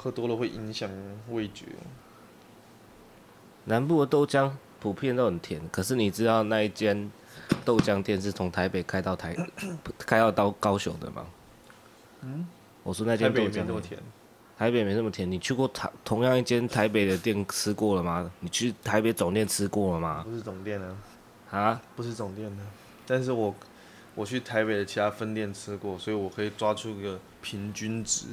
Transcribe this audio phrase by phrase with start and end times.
[0.00, 0.90] 喝多了会影响
[1.28, 1.66] 味觉。
[3.64, 7.10] 南部的豆浆普遍都很甜，可是你知道那一间
[7.66, 9.36] 豆浆店是从台北开到台
[9.98, 11.26] 开到到高雄的吗？
[12.22, 12.46] 嗯，
[12.82, 14.00] 我说那间豆浆没那么甜，
[14.56, 15.30] 台北没那么甜。
[15.30, 18.30] 你去过台同样一间台北的店吃过了吗？
[18.40, 20.22] 你去台北总店吃过了吗？
[20.24, 20.96] 不是总店的
[21.50, 22.62] 啊，不是总店的，
[23.06, 23.54] 但是我
[24.14, 28.24] 我去台北的其他分店吃过，所以我可以抓出一个平均值。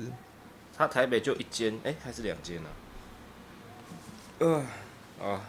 [0.78, 2.70] 他台北就一间，哎、欸，还是两间呢？
[4.40, 4.64] 呃，
[5.20, 5.42] 啊，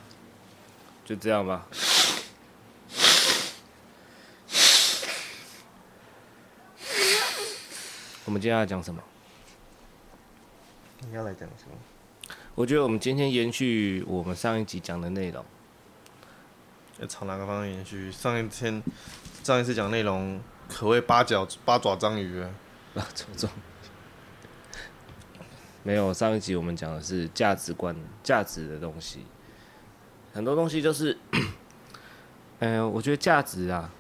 [1.04, 1.66] 就这样吧。
[8.24, 9.02] 我们接下来讲什么？
[11.00, 12.34] 你要来讲什么？
[12.54, 15.44] 我觉得我们今天延续我们上一集讲的内容。
[16.98, 18.10] 要朝哪个方向延续？
[18.10, 18.82] 上一天，
[19.44, 22.50] 上一次讲内容可谓八角八爪章鱼啊。
[22.94, 23.50] 八爪章。
[25.88, 29.20] 没有，上一集我们讲的是价值观、价值的东西，
[30.34, 31.16] 很多东西就是，
[32.58, 33.90] 呃，我觉得价值啊，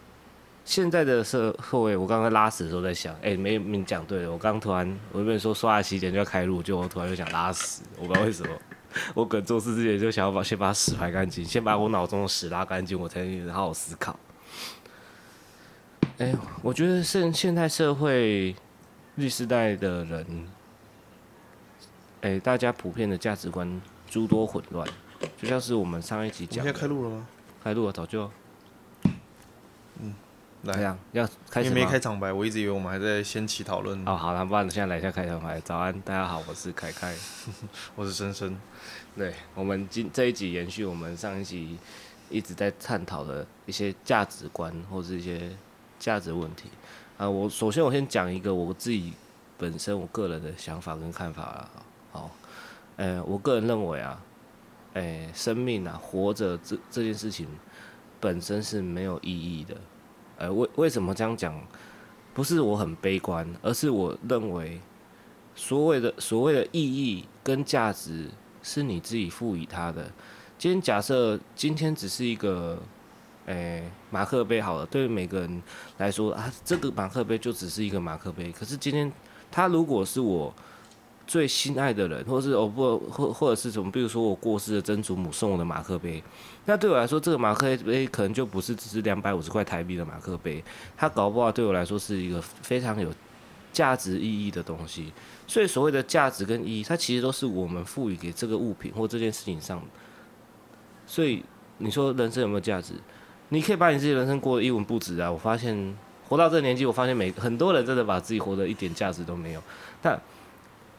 [0.66, 8.54] 现在的社会，我刚刚拉屎的时候在想，哎、欸，没没讲对了，我刚突然，我原本说刷牙洗脸就要开路，就我突然就想拉屎，我不知道为什么，
[9.14, 14.14] 我可能做事之前就想要把先把屎排干净，先把我脑中的屎拉干净，我才能好好思考。
[16.18, 18.54] 哎、我觉得现现代社会，
[19.14, 20.26] 历世代的人。
[22.20, 23.80] 哎、欸，大家普遍的价值观
[24.10, 24.88] 诸多混乱，
[25.40, 26.64] 就像是我们上一集讲。
[26.64, 27.28] 现在开录了吗？
[27.62, 28.28] 开录了，早就。
[30.00, 30.12] 嗯，
[30.64, 31.76] 来，这样要开始吗？
[31.76, 34.06] 没开场白，我一直以为我们还在先期讨论。
[34.08, 35.60] 哦，好，那不然现在来一下开场白。
[35.60, 37.14] 早安，大家好，我是凯凯，
[37.94, 38.60] 我是深深。
[39.16, 41.78] 对，我们今这一集延续我们上一集
[42.30, 45.56] 一直在探讨的一些价值观或是一些
[46.00, 46.68] 价值问题。
[47.16, 49.12] 啊，我首先我先讲一个我自己
[49.56, 51.70] 本身我个人的想法跟看法啦。
[52.98, 54.20] 呃，我个人认为啊，
[54.94, 57.46] 诶、生命啊，活着这这件事情
[58.18, 59.76] 本身是没有意义的。
[60.36, 61.54] 呃，为为什么这样讲？
[62.34, 64.80] 不是我很悲观，而是我认为
[65.54, 68.28] 所谓的所谓的意义跟价值
[68.64, 70.10] 是你自己赋予它的。
[70.58, 72.82] 今天假设今天只是一个，
[73.46, 75.62] 诶、马克杯好了，对每个人
[75.98, 78.50] 来说啊，这个马克杯就只是一个马克杯。
[78.50, 79.12] 可是今天
[79.52, 80.52] 它如果是我。
[81.28, 86.24] 最心爱的人，或是我不或或者是什么，比如说我过世的曾祖母送我的马克杯，
[86.64, 90.64] 那对我来说，这个马克杯可能就不是只是两百五十块台币的马克杯，
[90.96, 93.12] 它搞不好对我来说是一个非常有
[93.74, 95.12] 价值意义的东西。
[95.46, 99.82] 所以所谓的价值跟意义，它其实都是我们赋予给这个物品或这件事情上。
[101.06, 101.44] 所以
[101.76, 102.94] 你说人生有没有价值？
[103.50, 105.30] 你可以把你自己人生过得一文不值啊！
[105.30, 105.94] 我发现
[106.26, 109.62] 活到这个年纪，我发现每很多人真的把自己活得一点价值都没有，
[110.00, 110.18] 但。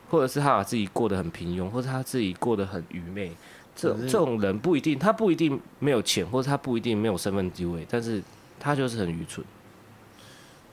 [0.10, 3.32] 或者是他把自己过得很平庸，或者他自己过得很愚昧，
[3.76, 8.22] 这这种人不一定，他不一定没有钱，或者他不一定没有身份地位，但是
[8.60, 9.46] 他就是很愚蠢。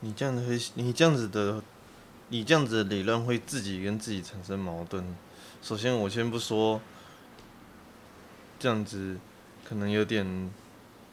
[0.01, 1.63] 你这样子会，你这样子的，
[2.29, 5.15] 你这样子的理论会自己跟自己产生矛盾。
[5.61, 6.81] 首先，我先不说，
[8.59, 9.17] 这样子
[9.63, 10.51] 可能有点。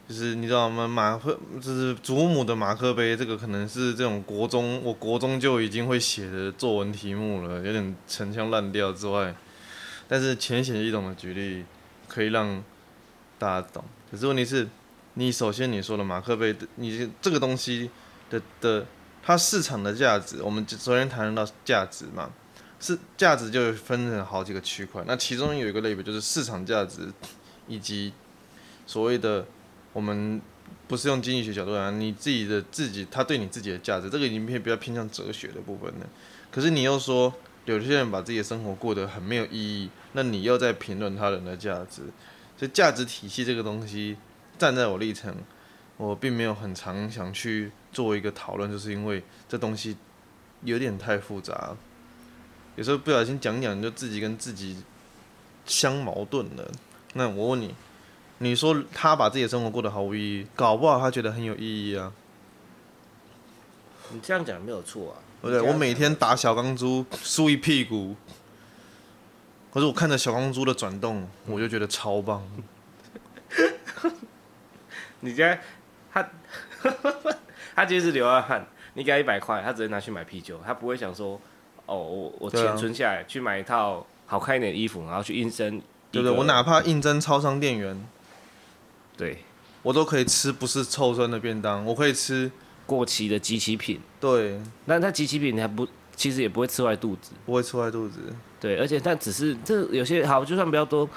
[0.07, 0.87] 就是你知道吗？
[0.87, 9.35] 马克就是祖母的马克杯，这个可能是这种国中，我国中就已经会写的作文题目了，有点陈腔滥调之外，
[10.07, 11.65] 但是浅显易懂的举例
[12.07, 12.63] 可以让
[13.39, 13.83] 大家懂。
[14.11, 14.69] 可是问题是，
[15.15, 17.91] 你首先你说的马克杯，你这个东西
[18.29, 18.85] 的的
[19.23, 22.31] 它市场的价值，我们昨天谈论到价值嘛，
[22.79, 27.11] 是价值就分成好几个区块，那其中有一个类别就是市场价值
[27.67, 28.13] 以及
[28.87, 29.47] 所谓的。
[29.95, 30.43] 我们
[30.87, 36.07] 不是用经济学角度来，你自己的自己，他对你自己的价值，这个已经偏比较偏向哲学的部分了。
[36.51, 37.33] 可是你又说，
[37.65, 42.03] 有些人把自己的生活过得很没有意义，那你又在评论他人的价值。
[42.59, 44.17] 所以价值体系这个东西，
[44.59, 45.35] 站在我立场，
[45.97, 49.97] 我并没有很常想去做一个讨论，就是因为这东西
[50.65, 51.77] 有点太复杂，
[52.75, 54.83] 有时候不小心讲讲就自己跟自己
[55.65, 56.69] 相矛盾了。
[57.13, 57.75] 那我问你。
[58.45, 62.13] 你说他把自己的生活过得毫无意义，搞不好他觉得很有意义啊。
[64.11, 65.17] 你这样讲没有错啊。
[65.41, 68.15] 对，我每天打小钢珠输一屁股，
[69.73, 72.47] 可是我看着小钢珠的转动，我就觉得超棒。
[75.21, 75.59] 你家
[76.13, 76.29] 他
[77.75, 81.41] 他其实是流浪汉，你给他一百块，他直接拿去买啤酒，他不会想说，
[81.87, 85.81] 哦，我我钱存下来去买一套好看一点的衣服，然后去应征。
[86.13, 86.39] 对不对？
[86.39, 88.07] 我哪怕应征超商店员。
[89.17, 89.39] 对，
[89.83, 92.51] 我都可以吃不是臭酸的便当，我可以吃
[92.87, 94.01] 过期的即期品。
[94.21, 98.21] 对，那那即期品你还不其实也不会吃坏肚子，不会吃坏肚子。
[98.61, 101.09] 对，而且但只是这有些好，就算比较多，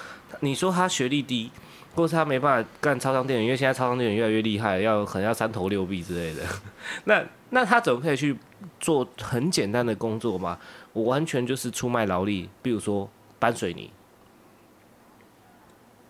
[0.41, 1.49] 你说他学历低，
[1.95, 6.43] 或是他没办法干超商店员，因为现在超商店员越来越厉害，要可能要三头六臂之类的，
[7.05, 8.37] 那那他怎么可以去
[8.79, 10.59] 做很简单的工作嘛？
[10.93, 13.09] 我完全就是出卖劳力，比如说
[13.39, 13.89] 搬水泥，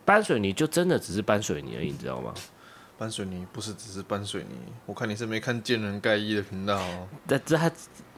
[0.07, 2.33] 搬水泥就真的只是搬水泥而已，你知道吗？
[2.97, 4.55] 搬水泥不是只是搬水泥，
[4.85, 7.05] 我看你是没看见人盖伊的频道哦。
[7.27, 7.69] 这这它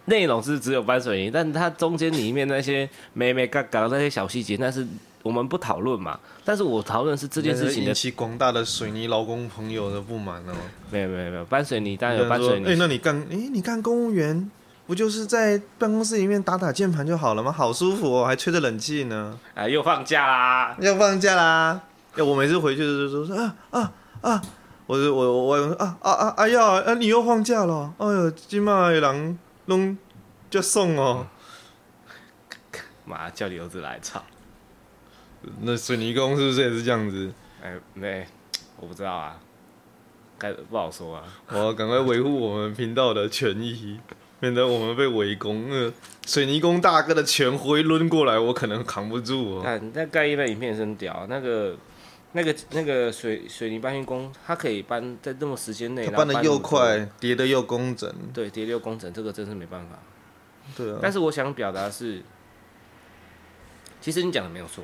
[0.05, 4.85] 内容是只有搬水泥，但它中间里面那些眉眉角角的那些小细节，那是
[5.23, 6.19] 我们不讨论嘛。
[6.45, 10.53] 但是我讨论是这件事情的，引起广大的水泥劳工朋友的不满哦。
[10.91, 12.67] 没有没有没有，搬水泥当然有搬水泥。
[12.67, 14.49] 哎、欸，那你干哎、欸，你干公务员
[14.89, 17.51] 不就是在办公室里面打打键盘就好了吗？
[17.51, 19.39] 好舒服哦，还吹着冷气呢。
[19.53, 21.79] 哎，又放假啦，又放假啦。
[22.15, 24.41] 要我每次回去的时候说啊啊啊。
[24.87, 26.95] 我我我我啊啊啊哎呀啊！
[26.95, 27.93] 你又放假了？
[27.99, 29.37] 哎呦，今麦人
[29.67, 29.95] 弄
[30.49, 31.27] 就送哦。
[33.05, 34.23] 妈，叫你儿子来操！
[35.61, 37.31] 那水泥工是不是也是这样子？
[37.61, 38.25] 哎，没，
[38.79, 39.37] 我不知道啊，
[40.39, 41.23] 该不好说啊。
[41.49, 43.99] 我要赶快维护我们频道的权益，
[44.39, 45.69] 免得我们被围攻。
[45.69, 45.91] 那
[46.25, 49.61] 水泥工大哥的拳回抡过来，我可能扛不住哦。
[49.63, 51.75] 看，那盖伊的影片真屌，那个。
[52.31, 58.07] 那个那个水水泥搬运工，他可以搬在这么时间内，搬的又快，叠的又工整。
[58.31, 59.97] 对，叠的又工整，这个真是没办法。
[60.77, 60.99] 对啊。
[61.01, 62.21] 但是我想表达是，
[63.99, 64.83] 其实你讲的没有错。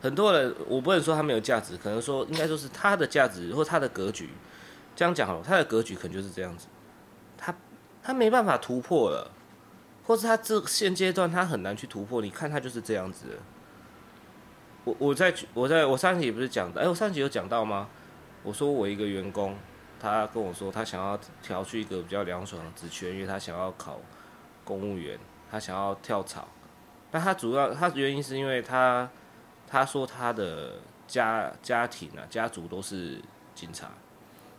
[0.00, 4.28] 很多人，我不能说他没有价值，可能说应该说是他的价值或他的格局。
[4.94, 6.75] 这样讲好了，他的格局可能就是这样子，他
[8.06, 9.32] 他没办法突破了，
[10.04, 12.22] 或是他这现阶段他很难去突破。
[12.22, 13.40] 你看他就是这样子。
[14.84, 17.88] 我我在我在我上集不是讲的，哎，我上集有讲到吗？
[18.44, 19.56] 我说我一个员工，
[19.98, 23.98] 他跟我说他想要调去一个比较凉爽的职缺，因为他想要考
[24.64, 25.18] 公务员，
[25.50, 26.46] 他想要跳槽。
[27.10, 29.10] 那他主要他原因是因为他
[29.66, 30.74] 他说他的
[31.08, 33.20] 家家庭啊家族都是
[33.52, 33.88] 警察，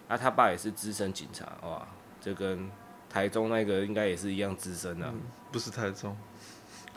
[0.10, 1.88] 啊他爸也是资深警察，哇，
[2.20, 2.70] 这跟
[3.18, 5.22] 台中那个应该也是一样资深的，啊嗯，
[5.52, 6.16] 不是台中，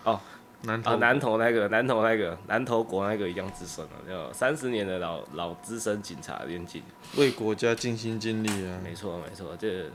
[0.05, 0.21] 哦。
[0.63, 6.83] 南投、啊、南投那个，南投那个，南投国那个一样资深了，有三十年的老老资深警察员警，
[7.17, 8.79] 为国家尽心尽力啊！
[8.85, 9.91] 没错没错，这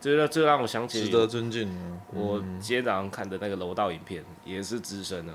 [0.00, 2.00] 这这让我想起值得尊敬啊！
[2.14, 5.34] 我今天早上看的那个楼道影片也是资深的，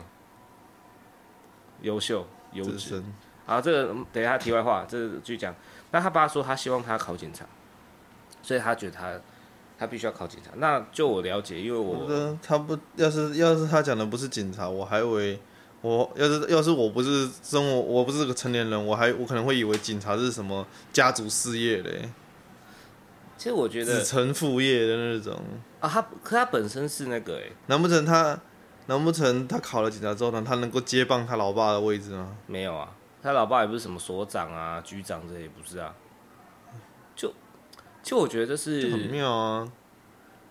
[1.81, 3.03] 优秀优质。
[3.45, 5.53] 好，这个等一下题外话，这个继续讲。
[5.91, 7.45] 那他爸说他希望他考警察，
[8.41, 9.21] 所以他觉得他。
[9.81, 10.51] 他必须要考警察。
[10.57, 15.39] 那就我了解，因为我，我他不要是要是他讲的不是警察，我还以为
[15.81, 20.63] 我要是要是我不是生活，我不是个成年人，我还我可能会以为警察是什么
[20.93, 22.07] 家族事业嘞。
[23.39, 25.35] 其实我觉得子承父业的那种
[25.79, 28.39] 啊，他可他本身是那个哎，难不成他
[28.85, 32.37] 难不成他考了警察之后呢，他能够接棒他老爸的位置吗？
[32.45, 32.91] 没有啊，
[33.23, 35.91] 他老爸也不是什么所长啊、局长这些，不是啊。
[38.03, 39.71] 就我觉得这是很妙啊，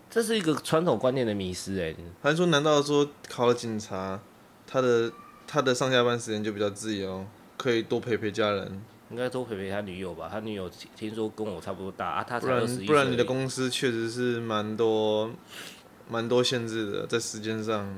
[0.09, 1.95] 这是一个传统观念的迷失哎。
[2.23, 4.21] 还说难道说考了警察，
[4.67, 5.13] 他的
[5.47, 7.27] 他的上下班时间就比较自由，
[7.57, 8.81] 可以多陪陪家人？
[9.11, 10.29] 应该多陪陪他女友吧？
[10.31, 12.87] 他女友听说跟我差不多大啊，他才二十一。
[12.87, 15.31] 不然你的公司确实是蛮多
[16.09, 17.93] 蛮多限制的，在时间上。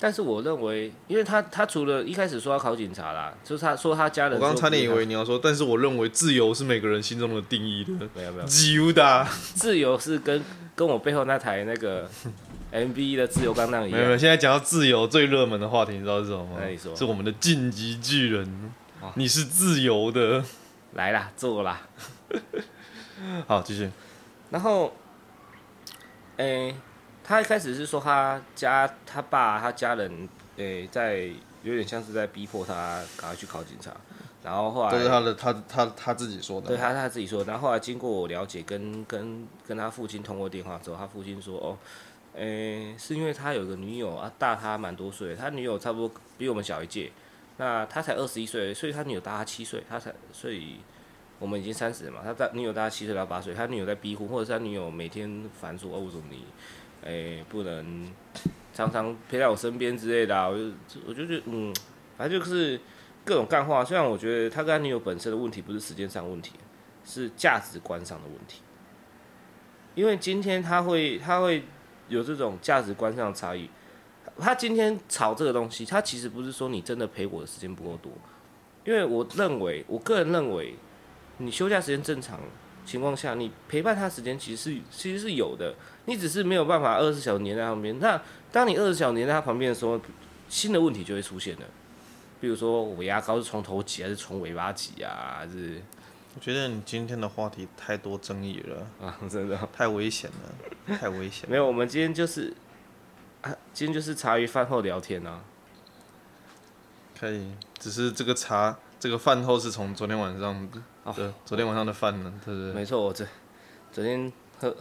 [0.00, 4.38] 但是我认为，因为他他除了一开始说要考警察啦，就是他说他家人。
[4.38, 7.92] 我刚差点以为你要说，但是我认为自由是每个人心中的定义的。
[8.14, 8.46] 没有没有。
[8.46, 9.26] 自由的。
[9.54, 10.40] 自由是跟
[10.76, 12.08] 跟我背后那台那个
[12.72, 13.98] MV 的自由钢弹一样。
[13.98, 16.58] 没有没有，现在讲到自由最热门的话题，你知道是什么吗？
[16.60, 16.94] 那你说。
[16.94, 18.72] 是我们的晋级巨人。
[19.14, 20.44] 你是自由的。
[20.94, 21.80] 来啦，坐啦。
[23.48, 23.90] 好，继续。
[24.50, 24.92] 然后，
[26.36, 26.74] 诶、欸。
[27.28, 31.28] 他一开始是说他家他爸他家人诶、欸、在
[31.62, 33.94] 有点像是在逼迫他赶快去考警察，
[34.42, 41.76] 然后后来这是他的他他他自己说的，对他他自己说的，然后后来经过我了解跟跟跟他父亲通过电话之后，他父亲说哦，
[42.34, 47.12] 诶、欸、是因为他有个女友啊大他蛮多岁，他女友差不多比我们小一届，
[47.58, 50.76] 那他才二十一岁，所以他女友大他七岁，他才所以
[51.38, 56.42] 我们已经三十了嘛，他大女友大他七岁到八岁，他女友在逼婚，或者是他女友每天烦说哦为什么你。
[57.08, 58.06] 哎、不能
[58.74, 61.74] 常常陪在我身边之类的、我就我就觉得，嗯，
[62.18, 62.78] 反正就是
[63.24, 63.82] 各种干话。
[63.82, 66.52] 虽然我觉得他跟他女友本身的问题不是时间上问题，
[67.06, 68.60] 是价值观上的问题。
[69.94, 71.64] 因为今天他会他会
[72.08, 73.70] 有这种价值观上的差异。
[74.38, 78.12] 他今天吵这个东西，他其实不是说你真的陪我的时间不够多，
[78.84, 80.74] 因为我认为，我个人认为，
[81.38, 82.38] 你休假时间正常，
[82.84, 85.74] 情况下，你陪伴他时间其实是其实是有的，
[86.08, 87.98] 你只是没有办法二十四小时黏在旁边。
[87.98, 90.00] 那当你二十四小时黏在他旁边的时候，
[90.48, 91.62] 新的问题就会出现了。
[92.40, 95.36] 比如说我牙膏是从头挤还是从尾巴挤啊？
[95.40, 95.82] 还是？
[96.34, 101.50] 我觉得你今天的话题太多争议了啊，真的太危险了，太危险。
[101.50, 102.54] 没有，我们今天就是
[103.42, 105.42] 啊，今天就是茶余饭后聊天啊。
[107.18, 112.72] 可以，只是这个茶，这个饭后是从昨天晚上的，哦、对，昨天晚上的饭呢，对不对？
[112.72, 113.26] 没错，我这
[113.90, 114.76] 昨天喝，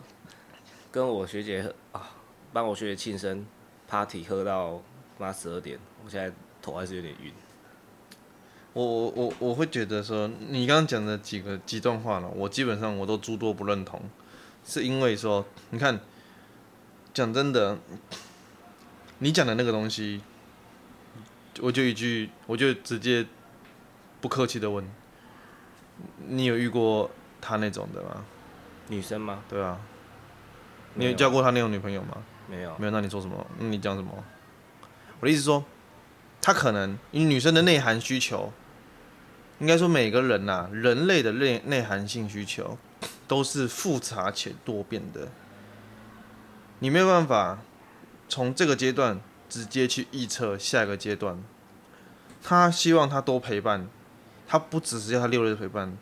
[0.92, 2.10] 跟我学姐喝啊，
[2.54, 3.46] 帮我学姐庆生
[3.88, 4.82] party 喝到
[5.18, 7.32] 妈十二点，我现在头还是有点晕。
[8.74, 14.00] 我我我我会觉得说，你刚刚讲的几个几段话呢，我基本上我都诸多不认同，
[14.64, 16.00] 是因为说，你看，
[17.14, 17.80] 讲真的，
[19.18, 20.22] 你讲的那个东西，
[21.60, 23.26] 我就一句，我就直接
[24.22, 24.88] 不客气的问，
[26.28, 27.10] 你有遇过
[27.42, 28.24] 他那种的吗？
[28.90, 29.44] 女生吗？
[29.50, 29.82] 对啊，
[30.98, 32.18] 你有交过他那种女朋友吗？
[32.50, 32.76] 没有。
[32.78, 33.46] 没有，那你说什么？
[33.60, 34.12] 你讲什么？
[35.20, 35.64] 我的意思说，
[36.42, 38.52] 他可能因为女生的内涵需求。
[39.60, 42.78] 应该说，每个人呐、啊，人类的内内涵性需求
[43.28, 45.30] 都是复杂且多变的。
[46.78, 47.58] 你没有办法
[48.30, 51.44] 从这个阶段直接去预测下一个阶段。
[52.44, 53.88] 他希望他多陪伴，
[54.46, 55.98] 他不只是要他六日陪伴，也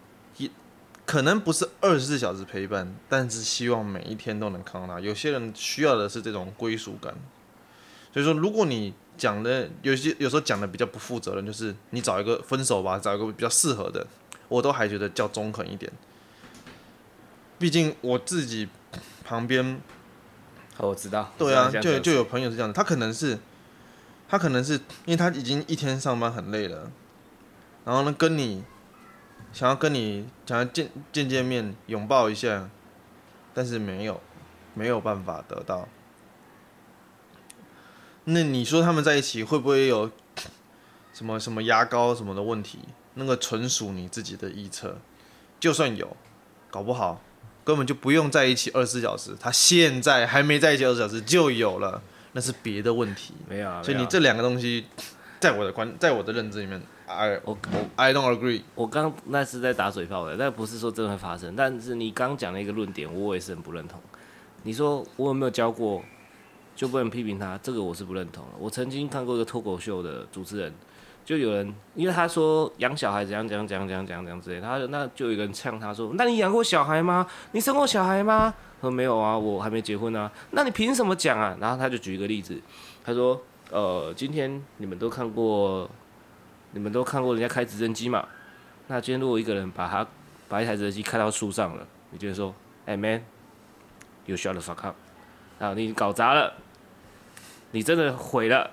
[1.06, 5.00] 可能不是二十四小时陪伴，但是希望每一天都能看到他。
[5.00, 7.14] 有些人需要的是这种归属感。
[8.12, 14.08] 所以说，如果你讲的有些有时候讲的比较不负责任，就是你找一个分手吧，找一个比较适合的，
[14.48, 15.92] 我都还觉得较中肯一点。
[17.60, 18.68] 毕竟我自己
[19.24, 19.82] 旁边，
[20.78, 23.38] 我知道，对啊，就就有朋友是这样的，他可能是，
[24.28, 24.74] 他可能是
[25.06, 26.92] 因为他已经一天上班很累了，
[27.86, 28.64] 然后呢跟你
[29.56, 32.70] 想要跟你想要见见见面拥抱一下，
[33.54, 34.20] 但是没有
[34.74, 35.88] 没有办法得到。
[38.26, 40.12] 那你说他们在一起会不会有
[41.14, 42.80] 什么什么牙膏什么的问题？
[43.14, 44.98] 那个纯属你自己的臆测。
[45.58, 46.18] 就算有，
[46.70, 47.22] 搞不好
[47.64, 49.38] 根本就不用在一起二十四小时。
[49.40, 52.02] 他现在还没在一起二十四小时就有了，
[52.34, 53.34] 那是别的问题。
[53.48, 53.82] 没有啊。
[53.82, 54.86] 所以你这两个东西，
[55.40, 56.82] 在我的观，在我的认知里面
[57.16, 58.62] ，I 我我 I don't agree。
[58.76, 61.56] 我刚那是在打嘴炮的，但不是说真的会发生。
[61.56, 64.00] 但是你刚讲了一个论点，我也是很不认同。
[64.64, 66.02] 你说我有没有教过？
[66.76, 68.50] 就不能批评他，这个我是不认同的。
[68.60, 70.74] 我曾经看过一个脱口秀的主持人，
[71.24, 77.26] 就有人因为他说养小孩怎样怎样怎样怎样怎样怎样之类，他那就有一个人呛他说：“那你养过小孩吗？
[77.54, 81.56] 你生过小孩吗？”他说：“没有啊，我还没结婚啊。”那你凭什么讲啊？
[81.62, 82.60] 然后他就举一个例子，
[83.06, 83.42] 他说
[83.72, 85.90] ：“呃，今天你们都看过，
[86.76, 88.28] 你们都看过人家开直升机嘛？
[88.88, 90.06] 那今天如果一个人把他
[90.48, 92.54] 把一台直升机开到树上了，你就会说
[92.86, 94.96] ：‘哎，man，you shut the fuck up’，
[95.58, 96.54] 啊，你搞砸了。”
[97.72, 98.72] 你真的毁了，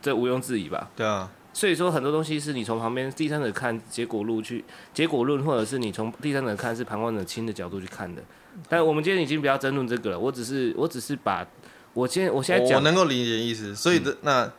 [0.00, 0.90] 这毋庸置疑吧？
[0.94, 1.30] 对啊。
[1.52, 8.22] 所以说很多东西是你从旁边第三者看结果论去结果论，或者是你从第三者看是旁观者清的角度去看的。
[8.68, 10.18] 但我们今天已经不要争论这个了。
[10.18, 11.46] 我只是我只是把
[11.92, 13.74] 我今天我现在讲，我能够理解意思。
[13.74, 14.52] 所以的、嗯、那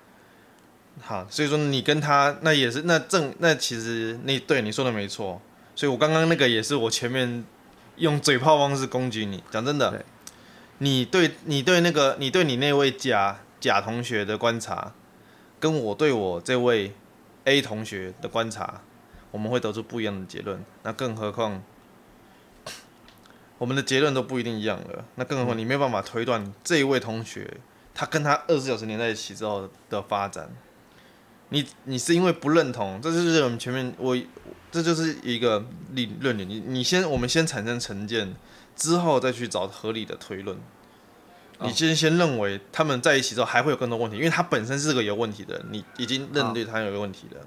[1.01, 5.41] 好，所以说你跟他那也是那正那其实那对你说的没错。
[5.75, 7.45] 所以我刚刚那个也是我前面
[7.97, 9.43] 用嘴炮方式攻击你。
[9.51, 10.05] 讲真的，对
[10.79, 13.39] 你对你对那个你对你那位假。
[13.57, 14.93] 甲同学的观察，
[15.59, 16.93] 跟我对我这位
[17.45, 18.81] A 同学的观察，
[19.31, 20.63] 我们会得出不一样的结论。
[20.83, 21.63] 那更何况，
[23.57, 25.05] 我们的结论都不一定一样了。
[25.15, 27.57] 那更何况，你没有办法推断这一位同学
[27.95, 30.47] 他跟他二十四小时连在一起之后的发展。
[31.49, 34.17] 你你是因为不认同，这就是我们前面我
[34.71, 36.47] 这就是一个理论点。
[36.49, 38.35] 你你先我们先产生成见，
[38.75, 40.57] 之后再去找合理的推论。
[41.61, 47.39] 你先先认为他们在一起之后还会有更多问题，因为他本身是个有问题的人，你已经认定他有个问题了。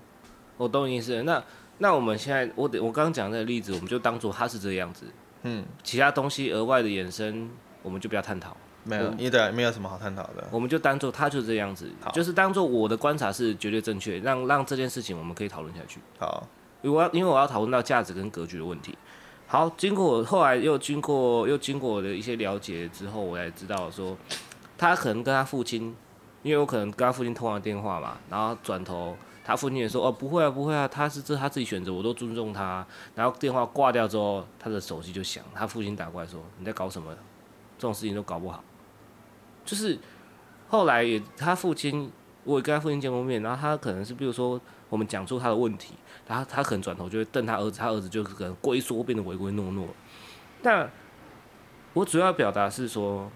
[0.56, 1.22] 我懂你意思。
[1.24, 1.44] 那
[1.76, 5.04] 那我们现在，我我刚刚讲的那个例子，我们就当做他是这个样子。
[5.42, 7.50] 嗯，其他东西额外的衍生，
[7.82, 8.56] 我们就不要探讨。
[8.84, 10.46] 没有，你的没有什么好探讨的。
[10.50, 16.00] 我们就当做他就是这样子，就是当做我的观察是绝对正确，让让这件事情我们可以讨论下去。
[16.18, 16.46] 好，
[16.80, 18.96] 因为我要因为我要讨论到价值跟格局的问题。
[19.46, 24.16] 好，经过我后来又经过又经过我的一些了解之后，我才知道说，
[24.78, 25.94] 他可能跟他父亲，
[26.42, 32.86] 因为我可能跟他父亲通完电话嘛，然后转头他父亲也说，哦，不会啊，不会啊，他是这他自己选择，我都尊重他。
[33.14, 37.14] 然后电话挂掉之后，他的手机就响，他父亲打过来说，你在搞什么？
[37.78, 38.62] 这种事情都搞不好。
[39.68, 39.98] 就是
[40.68, 42.10] 后来也他父亲，
[42.44, 44.58] 我也跟他父亲见过面，然后他可能是比如说
[44.88, 45.92] 我们讲出他的问题。
[46.26, 49.88] 然后他可能转头就会瞪他儿子，他儿子就可能龟缩变得唯唯诺诺，
[50.62, 50.90] 但
[51.94, 53.32] 我主要表达是说，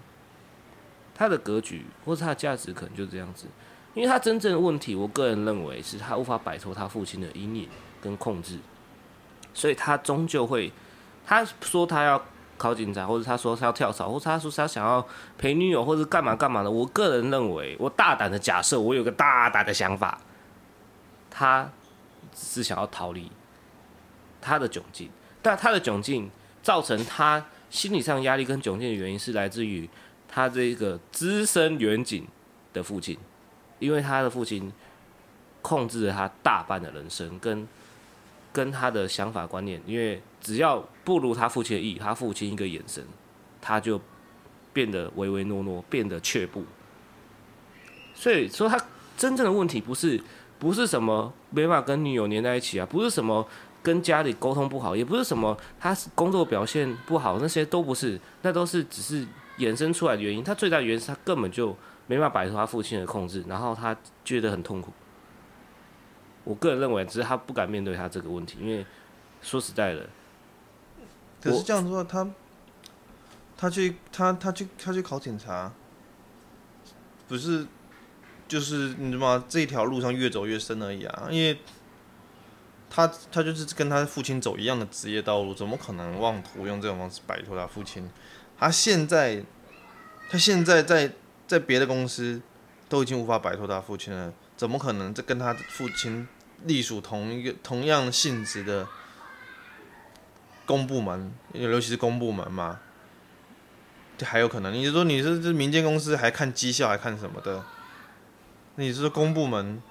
[1.15, 3.47] 他的格局或是他的价值可能就是这样子，
[3.95, 7.67] 因为他真正的问题，我个人认为是他无法摆脱他父亲的阴影
[7.99, 8.59] 跟控制，
[9.55, 10.71] 所以他终究会，
[11.25, 12.23] 他说他要
[12.63, 15.05] 考警察，或者他说他要跳槽，或者他说他想要
[15.37, 16.71] 陪女友，或者干嘛干嘛的。
[16.71, 20.17] 我个人认为，我大胆的假设，我有个大胆的想法，
[21.29, 21.69] 他
[22.33, 23.29] 是想要逃离
[24.39, 25.09] 他的窘境，
[25.41, 29.89] 但他的窘境造成他心理上压力跟窘境的原因是来自于
[30.29, 32.25] 他这个资深员警
[32.71, 33.17] 的父亲，
[33.79, 34.71] 因为他的父亲
[35.61, 37.67] 控制了他大半的人生跟。
[38.53, 43.03] 跟他的想法观念，因为只要不如他父亲的意，他父亲一个眼神，
[43.59, 43.99] 他就
[44.71, 46.63] 变得唯唯诺诺，变得却步。
[48.13, 48.79] 所以说，他
[49.17, 50.21] 真正的问题不是
[50.59, 53.45] 不是什么没办法跟女友黏在一起啊，不是什么
[53.81, 59.25] 跟家里沟通不好，也不是什么他工作表现不好，那些都不是，那都是只是
[59.57, 60.43] 衍生出来的原因。
[60.43, 64.93] 他最大的原因是他根本就没办法摆脱他父亲的控制，然后他觉得很痛苦。
[66.43, 68.85] 我个人认为，只是他不敢面对他这个问题，因为
[69.41, 70.09] 说实在的，
[71.41, 72.29] 可是这样说，他
[73.55, 75.71] 他去他他去他去考警察，
[77.27, 77.65] 不是
[78.47, 79.45] 就是你知道吗？
[79.47, 81.27] 这一条路上越走越深而已啊！
[81.31, 81.57] 因为
[82.89, 88.09] 他他就是跟他父亲走一样的职业道路，怎么可能妄图用这种方式摆脱他父亲？
[88.59, 89.43] 他现在
[90.29, 91.11] 他现在在
[91.47, 92.41] 在别的公司
[92.89, 94.33] 都已经无法摆脱他父亲了。
[94.55, 95.11] 怎么可能？
[95.13, 96.27] 这跟他父亲
[96.65, 98.87] 隶属同一个、同样性质的
[100.65, 102.79] 公部门，尤其是公部门嘛，
[104.17, 104.73] 这还有可能？
[104.73, 107.63] 你是说你是这民间公司还看绩效还看什么的？
[108.75, 109.81] 你是公部门，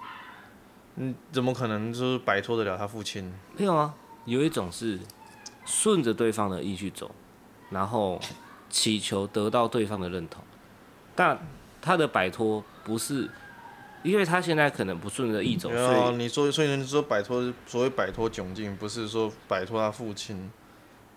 [0.94, 3.32] 你怎么可能就是摆脱得了他父亲？
[3.56, 4.98] 没有啊，有一种是
[5.66, 7.14] 顺着对方的意去走，
[7.70, 8.20] 然后
[8.70, 10.42] 祈求得到对方的认同，
[11.14, 11.38] 但
[11.80, 13.30] 他的摆脱不是。
[14.02, 20.50] 因为他现在可能不顺着意走，所以你说，所以你说摆脱，所谓摆脱窘境，不是说摆脱他父亲，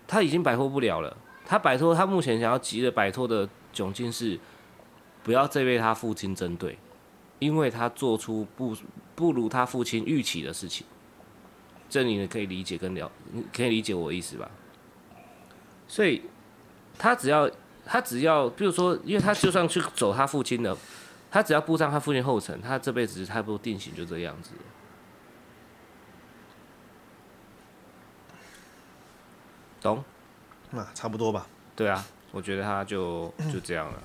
[0.06, 1.16] 他已经摆脱不了了。
[1.44, 4.38] 他摆脱，他目前想要急着摆脱的窘境是，
[5.22, 6.78] 不要再被他父亲针对，
[7.38, 8.76] 因为他做出不
[9.14, 10.86] 不如他父亲预期的事情。
[11.88, 13.10] 这你可以理解跟了，
[13.52, 14.50] 可以理解我的意思吧？
[15.88, 16.22] 所以，
[16.98, 17.50] 他只要
[17.84, 20.76] 他只要，比如说，因为他就算去走他父亲的。
[21.30, 24.52] 他只要步上他父亲后尘，他这辈子差不多定型就这样子。
[29.82, 30.02] 懂？
[30.70, 31.46] 那差不多吧。
[31.76, 34.02] 对啊，我觉得他就就这样了。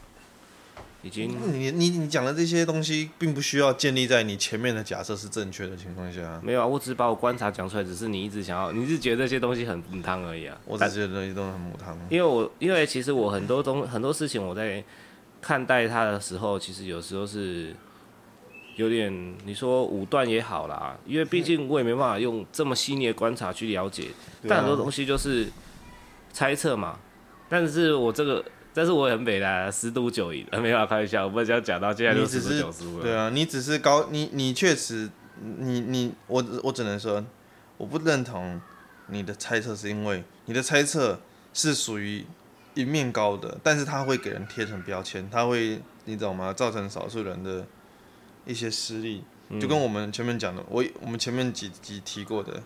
[1.01, 1.29] 已经。
[1.53, 6.39] 你你你讲的这些东西，并不需要建立在你前面的假设是正确的情况下。
[6.43, 10.57] 没有啊，我只是把我观察讲出来，只是你一直想要，你是觉得这些东西很母汤而已啊。
[10.65, 11.97] 我只是觉得这些东西很母汤。
[12.09, 14.83] 因为我因为其实我很多东很多事情我在。
[15.41, 17.75] 看待他的时候，其实有时候是
[18.75, 19.11] 有点
[19.43, 24.09] 你说武断也好啦，因为毕竟我也没办法用这么细腻的观察去了解，
[24.47, 25.47] 但很多东西就是
[26.31, 26.99] 猜测嘛。
[27.49, 33.03] 但是我这个，但是我也很美啦十赌九赢， 没办法开玩笑，我不想讲到现在就十赌九输了。
[33.03, 35.09] 对啊，你只是高，你你确实，
[35.41, 37.23] 你你我我只能说，
[37.77, 38.61] 我不认同
[39.07, 41.19] 你的猜测，是因为你的猜测
[41.53, 42.23] 是属于。
[42.73, 46.53] 一面高的，但是它会给人贴成标签，它会，你知道吗？
[46.53, 47.65] 造成少数人的
[48.45, 49.23] 一些失利，
[49.59, 52.63] 就跟我们前面讲的，我我们前面几集提过的，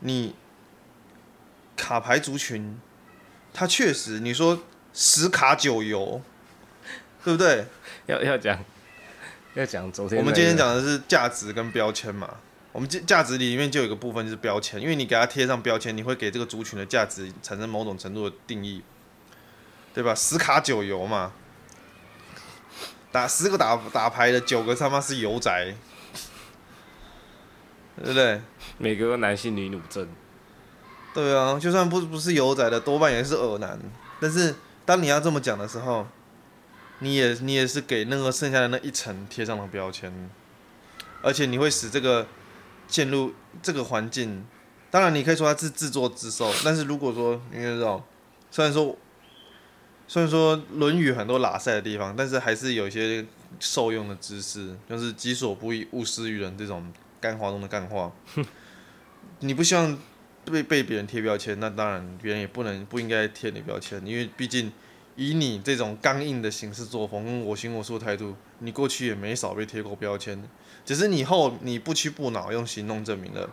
[0.00, 0.34] 你
[1.76, 2.78] 卡牌族群，
[3.54, 4.60] 它确实，你说
[4.92, 6.20] 十卡九游，
[7.24, 7.64] 对不对？
[8.06, 8.62] 要要讲，
[9.54, 10.18] 要讲昨天。
[10.18, 12.36] 我们今天讲的是价值跟标签嘛，
[12.72, 18.82] 我们价价值里面就有一个部分就是标签，因为你给它贴上标签，你会给这个族群的价值产生某种程度的定义。
[19.94, 20.14] 对吧？
[20.14, 21.32] 十卡九油嘛，
[23.10, 25.74] 打十个打打牌的九个他妈是油宅，
[27.96, 28.40] 对不对？
[28.76, 30.08] 每个男性女女症。
[31.12, 33.76] 对啊，就算不不是油宅的，多半也是恶男。
[34.20, 36.06] 但是当你要这么讲的时候，
[37.00, 40.30] 你也你也是给那个剩下的那一层贴上了标签，
[41.22, 42.28] 而且你会使这个
[42.86, 44.46] 陷入这个环境。
[44.92, 48.04] 当然，你可以说他是自作自受，但是如果说你知道，
[48.52, 48.96] 虽然说。
[50.08, 53.24] 虽然说《论语》很多拉塞的地方，但是还是有一些
[53.60, 56.90] 受用的知识，就是“己所不欲，勿施于人”这种
[57.20, 58.10] 干话中的干话。
[59.40, 59.96] 你不希望
[60.46, 64.72] 被被别人贴标签，那当然别人也不能不应该贴你标签，因为毕竟
[65.14, 70.42] 以你这种刚硬的行事作风跟我行我素的态度，你过去也没少被贴过标签，
[70.86, 73.50] 只是你后你不屈不挠用行动证明了，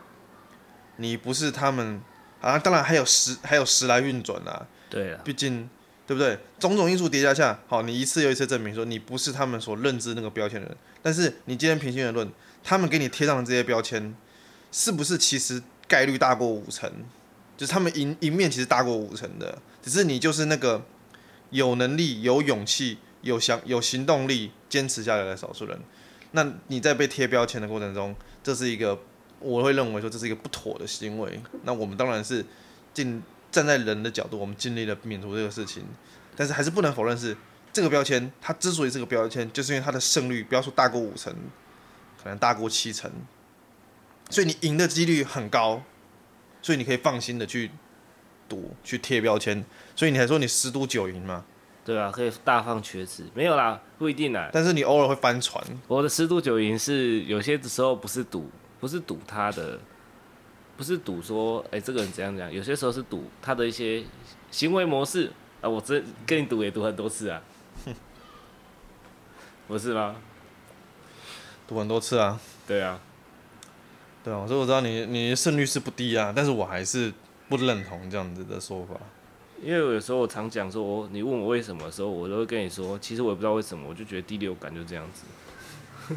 [0.96, 2.02] 你不是他们
[2.40, 4.66] 啊，当然还有时还有时来运转啊。
[4.88, 5.70] 对啊，毕竟
[6.08, 6.38] 对不对？
[6.60, 10.78] 种种因素叠加下，好，你一次又一次证明说你不是他们所认知那个标签的人。
[11.02, 12.30] 但是你今天平心而论，
[12.64, 14.16] 他们给你贴上的这些标签，
[14.72, 16.92] 是不是其实概率大过五成？
[17.58, 20.86] 就是他们赢赢面其实大过五成的，只是你就是那个
[21.52, 25.80] 有能力、有勇气、有想、有行动力、坚持下来的少数人。
[26.32, 28.14] 那你在被贴标签的过程中，
[28.44, 29.00] 这是一个
[29.40, 31.40] 我会认为说这是一个不妥的行为。
[31.64, 32.46] 那我们当然是
[32.94, 33.24] 尽
[33.56, 35.84] 站在人的角度，我们尽力的免除这个事情。
[36.36, 37.36] 但是还是不能否认是
[37.72, 41.34] 这个标签，它之所以是个标签，就是因为它的胜率不要说大过五成，
[42.22, 43.10] 可能大过七成，
[44.30, 45.84] 所以你赢的几率很高。
[46.62, 47.70] 所以你可以放心的去
[48.50, 49.64] 赌，去贴标签。
[49.96, 51.46] 所以你还说你十赌九赢吗？
[51.86, 53.24] 对啊，可以大放厥词。
[53.36, 54.50] 没有啦，不一定啦。
[54.52, 55.64] 但是你偶尔会翻船。
[55.88, 59.80] 我的十赌九赢是有些时候不是赌，不是赌他的，
[60.78, 62.52] 不是赌说，哎、欸，这个人怎样怎样。
[62.52, 64.04] 有些时候是赌他的一些
[64.52, 65.70] 行为模式啊。
[65.70, 67.42] 我这跟你赌也赌很多次啊，
[67.86, 67.94] 哼，
[69.68, 70.16] 不是吗？
[71.68, 72.40] 赌很多次啊。
[72.68, 73.00] 对啊。
[74.24, 77.14] 对啊，所以我知道你你胜率是不低啊，但是我还是
[77.48, 78.96] 不认同这样子的说法。
[79.62, 86.16] 因为有时候我常讲说，你问我为什么的时候，我都会跟你说，其实我也不知道为什么，我就觉得第六感就这样子。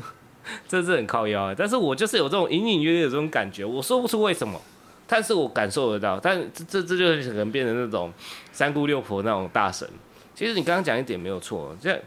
[0.67, 4.61] 这是很靠腰啊，但是我就是有这种隐隐约约的这种感觉，我说不出为什么，
[5.07, 6.19] 但是我感受得到。
[6.21, 8.13] 但这这这就可能变成那种
[8.53, 9.89] 三姑六婆那种大神。
[10.35, 12.01] 其实你刚刚讲一点没有错，这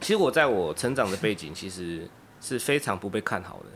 [0.00, 2.08] 其实我在我成长的背景其实
[2.40, 3.66] 是非常不被看好的。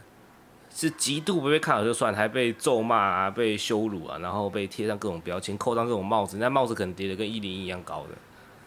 [0.70, 6.36] 是极度不被看好就算，还被咒骂啊，被羞辱啊，然后被贴上各种标签，扣上各种帽子。
[6.36, 8.10] 那帽子可能叠的跟一零一一样高的，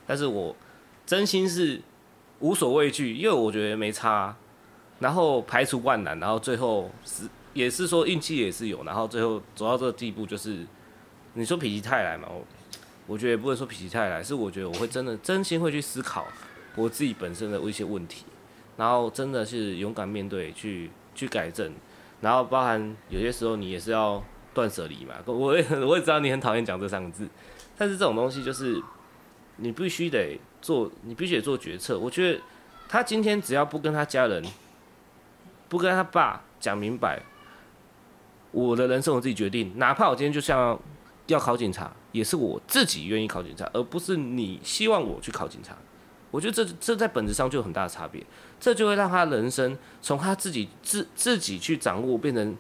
[0.05, 0.53] 但是我
[1.05, 1.79] 真心是
[2.39, 4.35] 无所畏惧，因为我觉得没差。
[5.01, 10.65] 然后排除万难，然后最后是也是说运气也是有，然后最后走到这个地步，就是
[11.33, 12.45] 你说否极泰来嘛，我
[13.07, 16.27] 我觉得也不会说否极泰来，是我觉得我会真的真心会去思考
[16.75, 18.25] 我自己本身的一些问题，
[18.77, 21.73] 然后真的是勇敢面对，去去改正。
[22.21, 27.27] 然后包含有些时候你也是要断舍离嘛， 我也我也知道你很讨厌讲这三个字，
[27.75, 28.79] 但是这种东西就是
[29.55, 31.97] 你必须得做，你必须得做决策。
[31.97, 32.39] 我觉得
[32.87, 34.43] 他今天只要不跟他家人，
[35.71, 37.23] 不跟他爸讲明白，
[38.51, 40.77] 我的人生我自己决定，哪怕我今天就像
[41.27, 45.77] 要考警察，也是我自己愿意考警察，而不是你希望我去考警察。
[46.29, 48.21] 我觉得这这在本质上就有很大的差别，
[48.59, 52.57] 这就会让他人生从他自己自自己去掌握，变成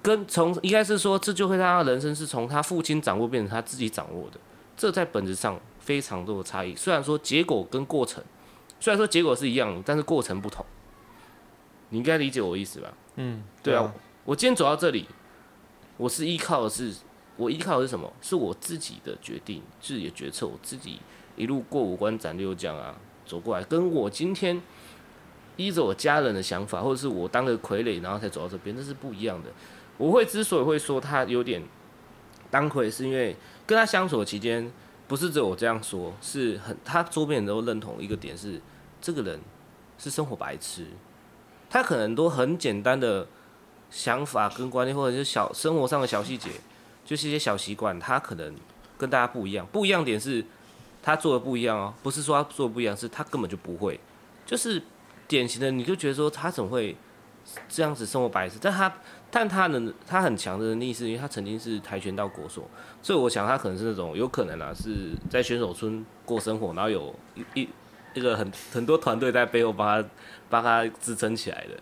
[0.00, 4.38] 跟从应该是说，这就会让他人生是从他父亲掌握变成他自己掌握的，
[4.76, 6.76] 这在本质上非常多的差异。
[6.76, 8.22] 虽然说结果跟过程，
[8.78, 10.64] 虽然说结果是一样，但是过程不同。
[11.90, 12.92] 你应该理解我意思吧？
[13.16, 13.92] 嗯，对啊，
[14.24, 15.06] 我今天走到这里，
[15.96, 16.94] 我是依靠的是
[17.36, 18.12] 我依靠的是什么？
[18.20, 21.00] 是我自己的决定，自己的决策，我自己。
[21.36, 24.60] 一路过五关斩六将啊，走过来，跟我今天
[25.56, 29.48] 依着我家人的想法，或者是我当个傀儡，然后才走到这边，那是不一样的。
[29.98, 31.62] 我会之所以会说他有点
[32.50, 34.68] 当傀，是因为跟他相处的期间，
[35.06, 38.60] 不是只有我这样说，是很他周边人都认同一个点是，
[39.00, 39.38] 这个人
[39.96, 40.88] 是生活白痴，
[41.70, 43.26] 他可能都很简单的
[43.90, 46.50] 想法跟观念，或者是小生活上的小细节，
[47.04, 48.54] 就是一些小习惯，他可能
[48.96, 50.44] 跟大家不一样，不一样点是。
[51.00, 53.98] 他做的不一样哦，不是说他做的不一样，是他根本就不会，
[54.44, 54.82] 就是
[55.28, 56.94] 典型的，你就觉得说他怎么会
[57.68, 58.58] 这样子生活白痴？
[58.60, 58.92] 但他
[59.30, 62.68] 但他能，他很强的能力是因为他曾经是跆拳道国手，
[63.00, 67.68] 所以我想他可能是那种有可能啊，是在选手村过生活，然后有一一
[68.18, 70.08] 一个很很多团队在背后帮他
[70.50, 71.80] 帮他支撑起来的，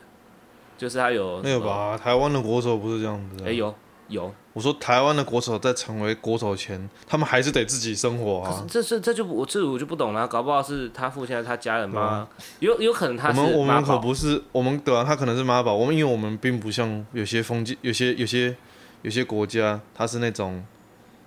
[0.79, 1.99] 就是他有没有吧？
[1.99, 3.75] 台湾的国手不是这样子的，哎有。
[4.09, 8.64] 有，我说台湾的国手在成为国手前，他们还是得自己生活啊。
[8.70, 12.29] 这是这就我这我就不懂了，搞不好是他父亲他家人吗？
[12.61, 13.40] 有有可能他是。
[13.40, 15.75] 我们我们可不是我们对啊，他可能是妈宝。
[15.75, 18.57] 我们因为我们并不像有些封建、有些有些
[19.03, 20.64] 有些国家，他是那种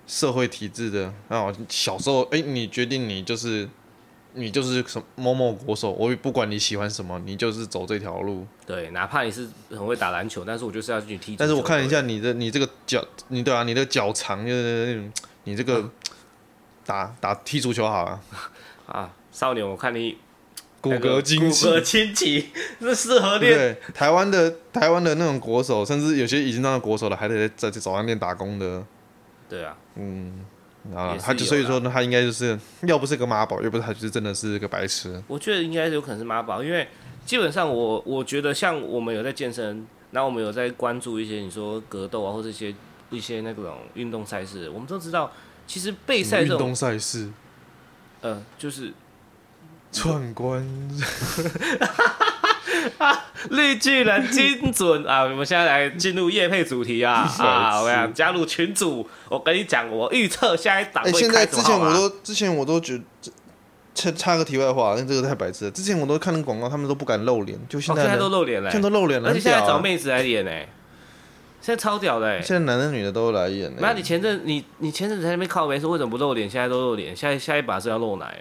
[0.06, 1.12] 社会体制的。
[1.28, 3.68] 然后小时候，哎、欸，你决定你就是。
[4.32, 8.46] 你就是什么某某国手，我也不管你喜欢什么，你就是走这条路。
[8.64, 11.34] 对，哪怕你是很会打篮球，但是我就是要去踢。
[11.36, 15.12] 但是我看一下你的，你这个脚，你对啊，你的脚长就是那种，
[15.44, 15.90] 你这个
[16.86, 18.20] 打打踢足球好了。
[18.86, 20.16] 啊，少年，我看你
[20.80, 23.52] 骨骼惊奇，骨骼惊奇，这适合练。
[23.52, 28.84] 对，台湾的台湾的那种国手，甚至有些已经当了国手了，还得在早餐店打工的。
[29.48, 30.44] 对啊，嗯。
[30.94, 35.22] 啊，他就所以说呢，他应该就是要不是个妈宝，要不是他就是真的是个白痴。
[35.26, 36.88] 我觉得应该有可能是妈宝，因为
[37.26, 42.74] 基本上我我觉得像我们有在健身，然后我们有在关注一些你说格斗啊，或者一些
[43.10, 45.30] 一些那种运动赛事，我们都知道，
[45.66, 47.30] 其实备赛这种运动赛事，
[48.22, 48.92] 呃，就是
[49.92, 50.66] 串关。
[53.48, 55.22] 啊，绿巨人精准啊！
[55.22, 57.80] 我们现在来进入夜配主题啊啊！
[57.80, 63.04] 我想加入群组，我跟你讲，我预测下一档会现在之前我都之前我都觉得，
[63.94, 65.70] 插插个题外话，那这个太白痴了。
[65.70, 70.50] 之前我都看那广告，他们都不敢露脸，就现在、哦、现在都露脸了，现在都露脸了，而且现在找妹子来演呢，
[71.60, 72.40] 现在超屌的哎！
[72.40, 73.72] 现在男的女的都来演。
[73.78, 76.48] 那你前阵你你前阵子在那边靠没说为什么不露脸？
[76.48, 78.38] 现在都露脸，下下一把是要露奶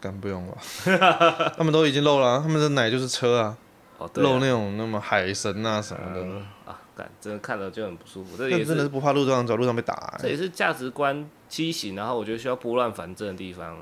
[0.00, 0.56] 敢不用了，
[1.56, 3.56] 他们都已经露了、啊，他们的奶就是车啊，
[3.98, 8.36] 哦、啊露那种那么海神啊什么的、嗯、啊，感真的看了就很不舒服。
[8.36, 10.18] 这也真的是不怕路上走，路上被打、欸。
[10.20, 13.76] 这也是价值观畸形，然后我觉得需要拨乱反正的地方。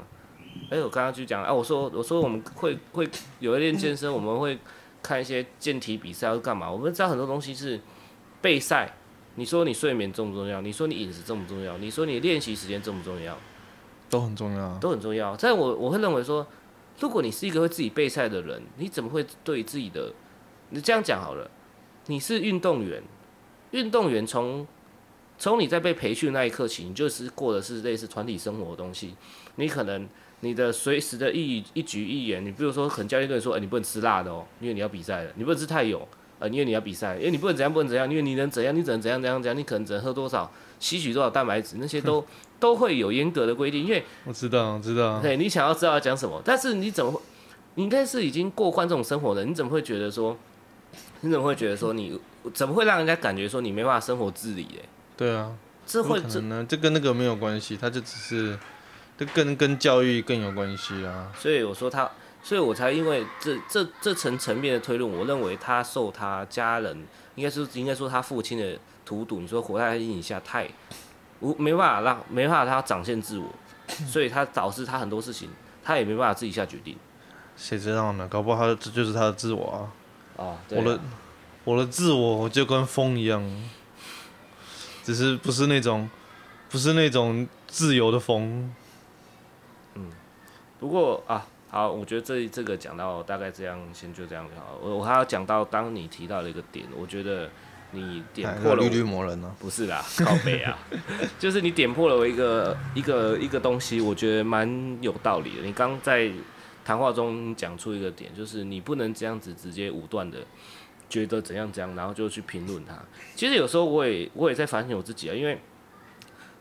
[0.71, 3.09] 哎、欸，我刚刚就讲，哎、啊，我说我说我们会会
[3.41, 4.59] 有一练健身，我们会
[5.03, 6.71] 看一些健体比赛，要干嘛？
[6.71, 7.81] 我们知道很多东西是
[8.41, 8.93] 备赛。
[9.37, 10.61] 你说你睡眠重不重要？
[10.61, 11.77] 你说你饮食重不重要？
[11.79, 13.37] 你说你练习时间重不重要？
[14.09, 15.37] 都很重要，都很重要。
[15.37, 16.47] 但我我会认为说，
[16.99, 20.13] 如果你是一个会自己备赛的人，你怎么会对自己的？
[20.71, 21.51] 你这样讲好了，
[22.07, 23.03] 你是运动员，
[23.73, 24.67] 运动员从
[25.37, 29.15] 从你在被培训那一刻起，你就是过的是类似团体生活的东西。
[29.57, 30.09] 你可能
[30.41, 36.07] 你的随时的一一举一言，你比如说，可能教练跟你说，哎、你不能吃辣的哦，因为你要比赛了；你不能吃太油，
[36.39, 42.25] 呃，因为你要比赛；因为你不能怎样，不能怎样，因为你能怎样，你只能怎样怎样怎样，你可能只能喝多少，吸取多少蛋白质，那些都。
[42.61, 45.21] 都会有严格的规定，因为我知道，我知道。
[45.21, 47.21] 对，你想要知道要讲什么，但是你怎么会？
[47.75, 50.35] 你应该是已经过惯这种生活的，你怎么会觉得说？
[51.21, 52.19] 你怎么会觉得说你
[52.55, 54.67] 怎么会让人家感觉说你没办法生活自理？
[54.81, 55.53] 哎，对啊，
[55.85, 56.67] 这会可能呢？
[56.67, 58.59] 这跟那个没有关系，他就只是
[59.19, 61.31] 这跟跟教育更有关系啊。
[61.37, 62.11] 所以我说他，
[62.43, 69.41] 所以我才因为这这这层层面的推论，我认为他受他家人，应该是应该说他父亲的荼毒。
[69.41, 70.69] 你说活在阴影下太。
[71.41, 73.47] 无没办法让没办法他展现自我，
[74.07, 75.51] 所以他导致他很多事情
[75.83, 76.97] 他也没办法自己下决定。
[77.57, 78.27] 谁知道呢？
[78.29, 79.91] 搞不好他这就是他的自我
[80.39, 80.45] 啊！
[80.45, 81.01] 啊，我的
[81.65, 83.43] 我的自我就跟风一样，
[85.03, 86.09] 只是不是那种
[86.71, 88.73] 不是那种自由的风。
[89.95, 90.13] 嗯，
[90.79, 94.79] 不过啊，好，我觉得这这个讲到大概这样，先就这样就好。
[94.81, 97.51] 我我还要讲到当你提到了一个点，我觉得。
[97.95, 99.55] 你点破了绿绿魔人呢？
[99.61, 100.77] 不是啦，靠北啊，
[101.39, 105.63] 就是你点破了我一个一个一个东西，我觉得蛮有道理的。
[105.63, 106.31] 你刚在
[106.85, 110.39] 谈话中讲出一个点，就是你不能这样子直接武断的
[111.09, 113.01] 觉得怎样怎样，然后就去评论他。
[113.37, 115.59] 其实有时候我也我也在反省我自己啊，因为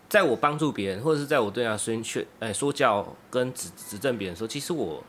[0.08, 5.04] 在我帮助别人或者是在我对他宣劝哎说教跟指指正别人的时候，其实我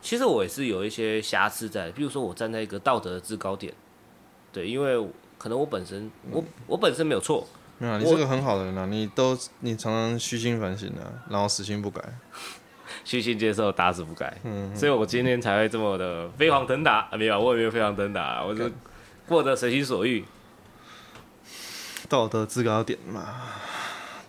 [0.00, 3.74] 其实我也是有一些瑕疵在，比如说我站在一个道德的制高点，
[4.52, 5.06] 对，因为。
[5.44, 7.46] 可能我本身，我我本身没有错。
[7.76, 8.86] 没有，你是个很好的人啊！
[8.86, 12.02] 你都你常常虚心反省啊，然后死心不改，
[13.04, 14.34] 虚心接受，打死不改。
[14.44, 17.10] 嗯，所以我今天才会这么的飞黄腾达。
[17.12, 18.70] 没有，我也没有飞黄腾达，我就
[19.28, 20.24] 过得随心所欲。
[22.08, 23.42] 道德制高点嘛，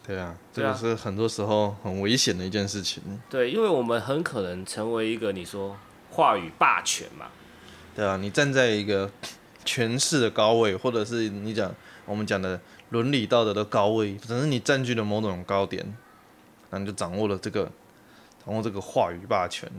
[0.06, 3.02] 对啊，这个是很多时候很危险的一件事情。
[3.30, 5.78] 对，因为我们很可能成为一个你说
[6.10, 7.28] 话语霸权嘛。
[7.96, 9.10] 对啊，你站在一个。
[9.66, 11.74] 权势的高位，或者是你讲
[12.06, 15.84] 我们讲的伦理道德的高位，反正你占据了某种高点，
[16.70, 17.70] 那你就掌握了这个，
[18.46, 19.70] 掌握这个话语霸权。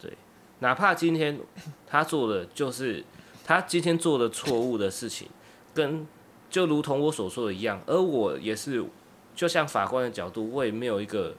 [0.00, 0.12] 对，
[0.60, 1.38] 哪怕今天
[1.86, 3.04] 他做的就是
[3.44, 5.28] 他今天做的错误的事情，
[5.72, 6.06] 跟
[6.50, 8.84] 就如同我所说的一样，而我也是，
[9.34, 11.36] 就像法官的角度，我也没有一个。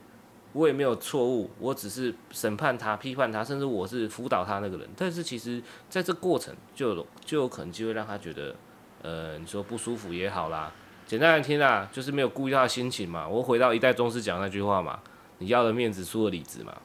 [0.51, 4.89] 我也没有错误，我只是审判他、批判他，甚至我是辅导他那个人。
[4.97, 8.55] 但是其实在这过程就有就有可能就会让他觉得，
[9.03, 10.71] 呃，你说不舒服也好啦。
[11.05, 13.27] 简单来听啊，就是没有顾及他心情嘛。
[13.27, 14.99] 我回到一代宗师讲那句话嘛，
[15.37, 16.75] 你要的面子输了里子嘛。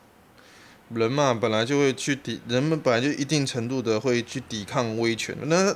[0.91, 5.35] 人嘛，本来就会去抵，人们本来就一定程度的会去抵抗威权。
[5.45, 5.75] 那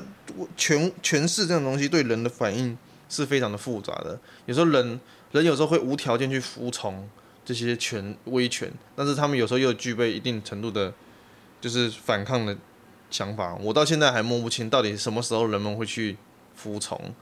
[0.57, 2.77] 权权势这种东西对人的反应
[3.09, 4.21] 是非常的复杂的。
[4.45, 5.01] 有时候人
[5.33, 7.09] 人有时候会无条件去服从。
[7.49, 10.93] 这些权威权，但是他们有时候又具备一定程度的，
[11.63, 12.55] 就是反抗的
[13.11, 13.55] 想法。
[13.55, 16.19] 我到现在还摸不清到底什么时候人们会去
[16.55, 17.15] 服从，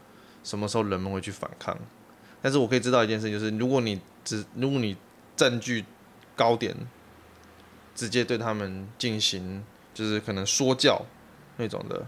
[0.43, 1.79] 什么时候人们会去反抗。
[2.43, 4.97] 但是我可以知道一件事，就是如果你只如果你
[5.37, 5.85] 占据
[6.35, 6.75] 高点，
[7.95, 11.07] 直接对他们进行就是可能说教
[11.57, 12.05] 那种的，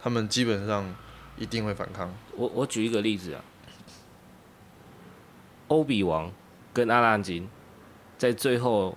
[0.00, 0.94] 他们基本上
[1.36, 2.14] 一定会反抗。
[2.36, 3.42] 我我举一个例子啊，
[5.66, 6.32] 欧比王。
[6.72, 7.48] 跟阿拉金
[8.18, 8.96] 在最后，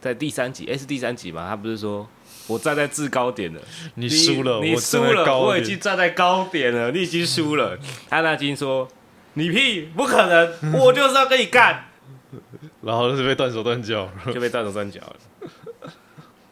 [0.00, 1.48] 在第三集，诶、欸，是第三集嘛？
[1.48, 2.08] 他不是说
[2.46, 3.60] 我站在制高点了，
[3.94, 7.78] 你输了，你输了，我已经站在高点了，你已经输了。
[8.10, 8.88] 阿拉金说，
[9.34, 11.86] 你屁，不可能，我就是要跟你干。
[12.82, 15.16] 然后就是被断手断脚，就被断手断脚了。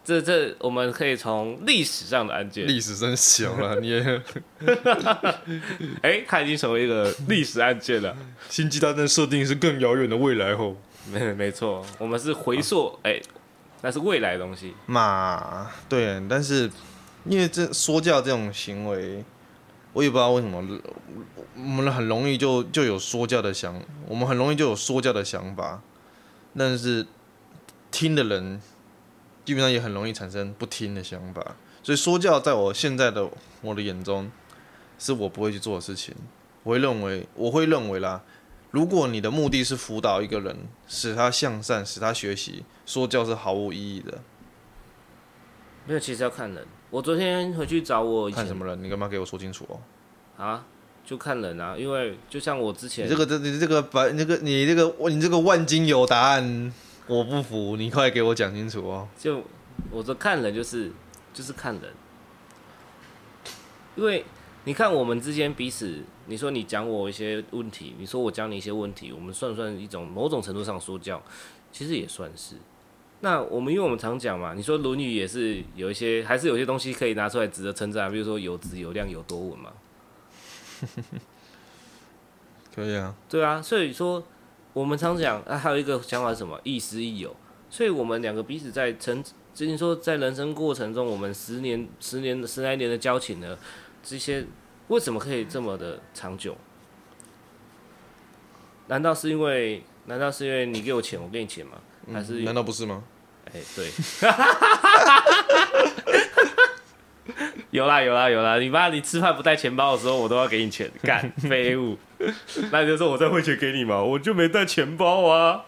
[0.08, 4.22] 这这，我们可以从历史上的案件，历史真小了，你也，
[6.00, 8.16] 哎，它已经成为一个历史案件了。
[8.48, 10.74] 星际大战设定是更遥远的未来后，
[11.12, 13.20] 没没错，我们是回溯，哎、啊，
[13.82, 15.70] 那是未来的东西嘛。
[15.90, 16.70] 对，但是
[17.26, 19.22] 因为这说教这种行为，
[19.92, 20.66] 我也不知道为什么，
[21.54, 25.82] 我们很容易就就有说教的想，我们很容易就有说教的想法，
[26.56, 27.06] 但是
[27.90, 28.58] 听的人。
[29.48, 33.26] 基本上也很容易产生不听的想法，所以说教在我现在的
[33.62, 34.30] 我的眼中，
[34.98, 36.14] 是我不会去做的事情。
[36.64, 38.20] 我会认为，我会认为啦，
[38.72, 40.54] 如果你的目的是辅导一个人，
[40.86, 44.18] 使他向善，使他学习，说教是毫无意义的。
[45.86, 46.66] 没有，其实要看人。
[46.90, 48.84] 我昨天回去找我，看什么人？
[48.84, 49.80] 你干嘛给我说清楚哦？
[50.36, 50.66] 啊，
[51.06, 56.70] 就看人啊，因为就像我之前，你这个这你这个把那个你这个你这个万金油答案。
[57.08, 59.08] 我不服，你快给我讲清楚哦！
[59.18, 59.42] 就
[59.90, 60.92] 我说看人就是
[61.32, 61.84] 就是看人，
[63.96, 64.26] 因为
[64.64, 71.22] 你看我们之间彼此，你说你讲我一些问题，你说我讲你一些问题，我们算不算一种某种程度上说教？
[71.72, 72.56] 其实也算是。
[73.20, 79.72] 那我们因为我们常讲嘛，你说《论语》也是有一些，还是有些东西可以拿出来值得称赞，比如说有质有量有多稳嘛。
[82.74, 83.14] 可以啊。
[83.30, 84.22] 对啊，所以说。
[84.78, 86.60] 我们常讲啊，还有一个想法是什么？
[86.62, 87.34] 亦师亦友。
[87.68, 89.20] 所以，我们两个彼此在成，
[89.52, 93.58] 之前说在人生过程中，我们十年、十年、十来年的交情呢，
[94.04, 94.46] 这些
[94.86, 96.56] 为什么可以这么的长久？
[98.86, 99.82] 难道是因为？
[100.06, 101.72] 难道是因为你给我钱，我给你钱吗？
[102.12, 102.42] 还是？
[102.42, 103.02] 难道不是吗？
[103.46, 103.90] 哎，对。
[107.78, 108.58] 有啦有啦有啦！
[108.58, 111.96] 你妈，你吃饭不带钱包的时候，我都要给你钱，干废物。
[112.72, 115.64] 那你就说我再汇钱给你嘛，我就没带钱包啊！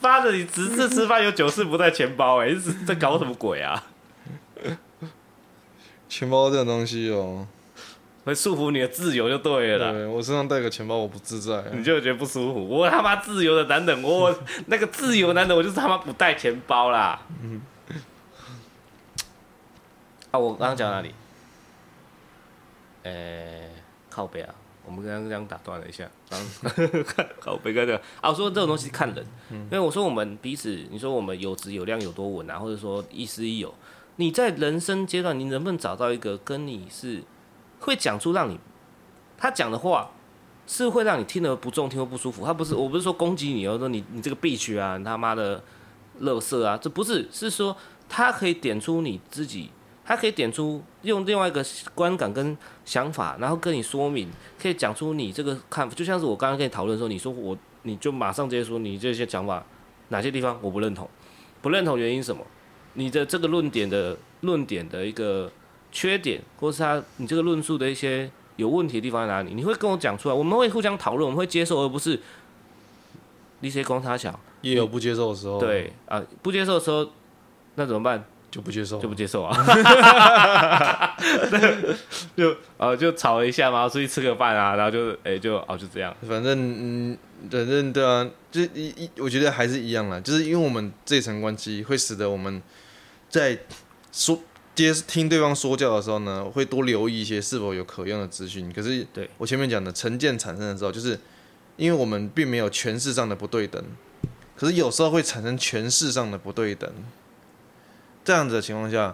[0.00, 3.84] 妈的，你十次吃饭有九次不带钱包，欸，哎，是在搞什么鬼啊？
[6.08, 7.46] 钱包这种东西哦，
[8.24, 9.92] 会束缚你的自由就对了。
[9.92, 12.66] 对，我身上带个钱包，我不自在，啊，你就觉得不舒服。
[12.66, 14.34] 我他妈自由的男人，我
[14.66, 17.20] 那个自由男人，我就是他妈不带钱包啦。
[20.30, 21.14] 啊，我刚刚讲哪里？
[23.02, 23.70] 呃、欸，
[24.08, 24.54] 靠背啊！
[24.82, 26.08] 我们刚刚这样打断了一下，
[27.06, 33.72] 看靠北刚刚啊，我说这种东西看人，因为我说我们彼此，你说我们有质有量有多稳啊，或者说亦师亦友，
[34.16, 37.22] 你在人生阶段，你能不能找到一个跟你是
[37.80, 38.58] 会讲出让你
[39.36, 40.10] 他讲的话
[40.66, 42.44] 是会让你听得不中听或不舒服？
[42.44, 45.62] 他不是，我不是说攻击你，我说你你这个 bitch 啊，你他妈的
[46.20, 47.76] 乐色啊，这不是，是说
[48.08, 49.70] 他可以点出你自己。
[50.04, 54.28] 他可以点出用另外一个观感跟想法，然后跟你说明，
[54.60, 59.64] 可以讲出你这个看法，就像是我刚刚跟你讨论的时候，你说我，你就马上直接说你这些讲法
[60.08, 61.08] 哪些地方我不认同，
[61.62, 62.44] 不认同原因什么？
[62.94, 65.50] 你的这个论点的论点的一个
[65.92, 69.54] 缺点，或是他你这个论述的一些有问题的地方在哪里？
[69.54, 72.20] 你会跟我讲出来，我们会互相讨论，我们会接受，而不是
[73.60, 75.60] 你谁光他讲，也有不接受的时候。
[75.60, 77.08] 对啊，不接受的时候，
[77.76, 78.24] 那怎么办？
[78.50, 79.54] 就不接受，就不接受啊！
[82.36, 86.12] 就呃就吵了一下嘛，出去吃个饭啊，然后就哎、欸、就哦就这样。
[86.28, 87.16] 反正嗯，
[87.48, 92.60] 反正对啊，就一一我觉得还是一样啦，就是因为我们这层关系会使得我们
[93.28, 93.56] 在
[94.10, 94.40] 说
[94.74, 98.72] 接听对方说教的时候呢，会多留意一些是否有可用的资讯。
[98.72, 101.16] 可是对我前面讲的成见产生的时候，就是
[101.76, 103.80] 因为我们并没有权势上的不对等，
[104.56, 106.90] 可是有时候会产生权势上的不对等。
[108.30, 109.12] 这样子的情况下，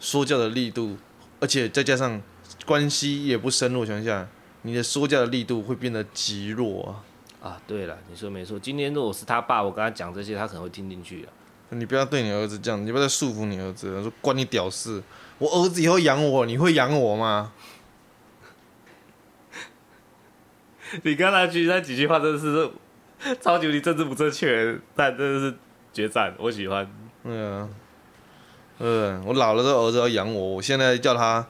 [0.00, 0.98] 说教的力度，
[1.38, 2.20] 而且再加上
[2.64, 4.26] 关系也不深入的情况下，
[4.62, 6.82] 你的说教的力度会变得极弱
[7.40, 7.48] 啊！
[7.48, 8.58] 啊，对了，你说没错。
[8.58, 11.30] 今天如果是他爸，我跟他讲这些，他可能会听进去啊。
[11.68, 15.00] 你不要对你儿子这样，你不要再束缚你儿子了，说关你屌事！
[15.38, 17.52] 我儿子以后养我，你会养我吗？
[21.04, 22.68] 你刚才举那几句话真的是
[23.40, 25.56] 超级无敌政治不正确，但真的是
[25.92, 26.84] 决战，我喜欢。
[27.22, 27.68] 对啊。
[28.78, 31.46] 嗯，我老了之后儿子要养我，我现在叫他，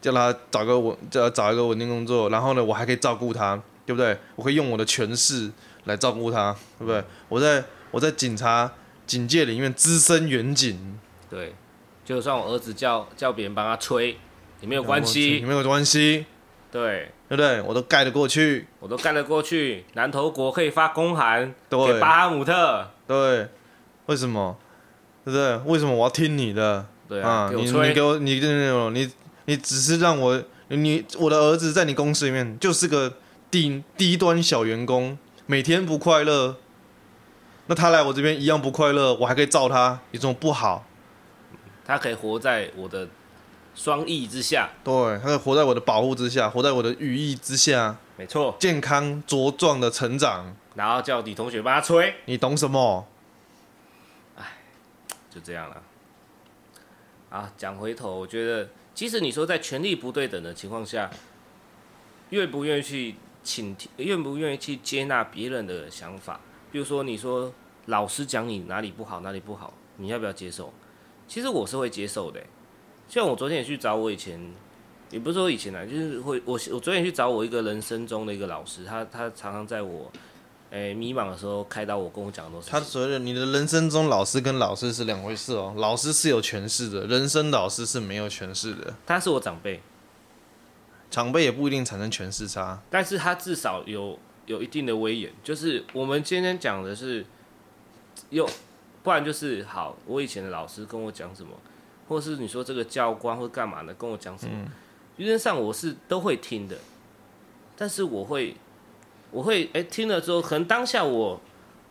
[0.00, 4.16] 叫他找个稳，叫他找一个稳定工作，然后呢，我还可以照顾他，对不对？
[4.36, 5.50] 我可以用我的权势
[5.84, 7.02] 来照顾他，对不对？
[7.28, 8.70] 我在我在警察
[9.06, 10.98] 警界里面资深远警，
[11.28, 11.54] 对，
[12.04, 14.16] 就算我儿子叫叫别人帮他吹，
[14.60, 16.26] 也没有关系，也没有关系，
[16.70, 17.60] 对，对不对？
[17.62, 19.84] 我都盖得过去，我都盖得过去。
[19.94, 23.48] 南投国可以发公函给巴哈姆特，对，
[24.06, 24.56] 为什么？
[25.28, 25.72] 对不对？
[25.72, 26.86] 为什么我要听你的？
[27.06, 29.10] 对啊，你你给我你你
[29.44, 33.12] 你只是让我你我的儿子在你公司里面就是个
[33.50, 36.56] 低低端小员工，每天不快乐，
[37.66, 40.86] 那他来我这边一样不快乐，我还可以罩他，有什么不好？
[41.84, 43.08] 他可以活在我的
[43.74, 50.54] 双翼之下，对，他可以活在我的保护之下，活在我的羽翼之下，没错，健康茁壮的成长。
[50.74, 53.06] 然后叫李同学帮他吹，你懂什么？
[55.38, 55.82] 就这样了。
[57.30, 61.08] 啊，讲回头，我觉得，即使你说在权力不对等的情况下，
[62.30, 63.14] 愿不愿意去
[63.44, 66.40] 倾听，愿不愿意去接纳别人的想法？
[66.72, 67.52] 比如说，你说
[67.86, 70.72] 老师讲你哪里不好，哪里不好，你要不要接受？
[71.28, 72.42] 其实我是会接受的。
[73.08, 74.40] 像我昨天也去找我以前，
[75.10, 80.10] 也不是说以前啊，就是会我我昨天去找我一个人生中的一个老师，他他常常在我。
[80.70, 82.70] 诶、欸，迷茫的时候开导我，跟我讲的都是。
[82.70, 88.94] 他觉得你的人生中老师跟老师是两回事哦，老师是有权势的，人生老师是没有权势的。
[89.06, 89.80] 他是我长辈，
[91.10, 95.32] 长辈也不一定产生权势差，但是他至少有有一定的威严。
[95.42, 97.24] 就是我们今天讲的是，
[98.28, 98.46] 有，
[99.02, 99.96] 不然就是好。
[100.04, 101.52] 我以前的老师跟我讲什么，
[102.08, 104.52] 或是你说这个教官或干嘛的跟我讲什么，
[105.16, 106.76] 原则上我是都会听的，
[107.74, 108.54] 但是我会。
[109.30, 111.40] 我会诶、欸、听了之后，可能当下我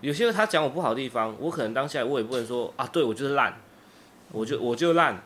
[0.01, 3.59] 有些他讲我不好的地方，我可能当下我也不能说啊，对我就是烂，
[4.31, 5.23] 我就我就烂，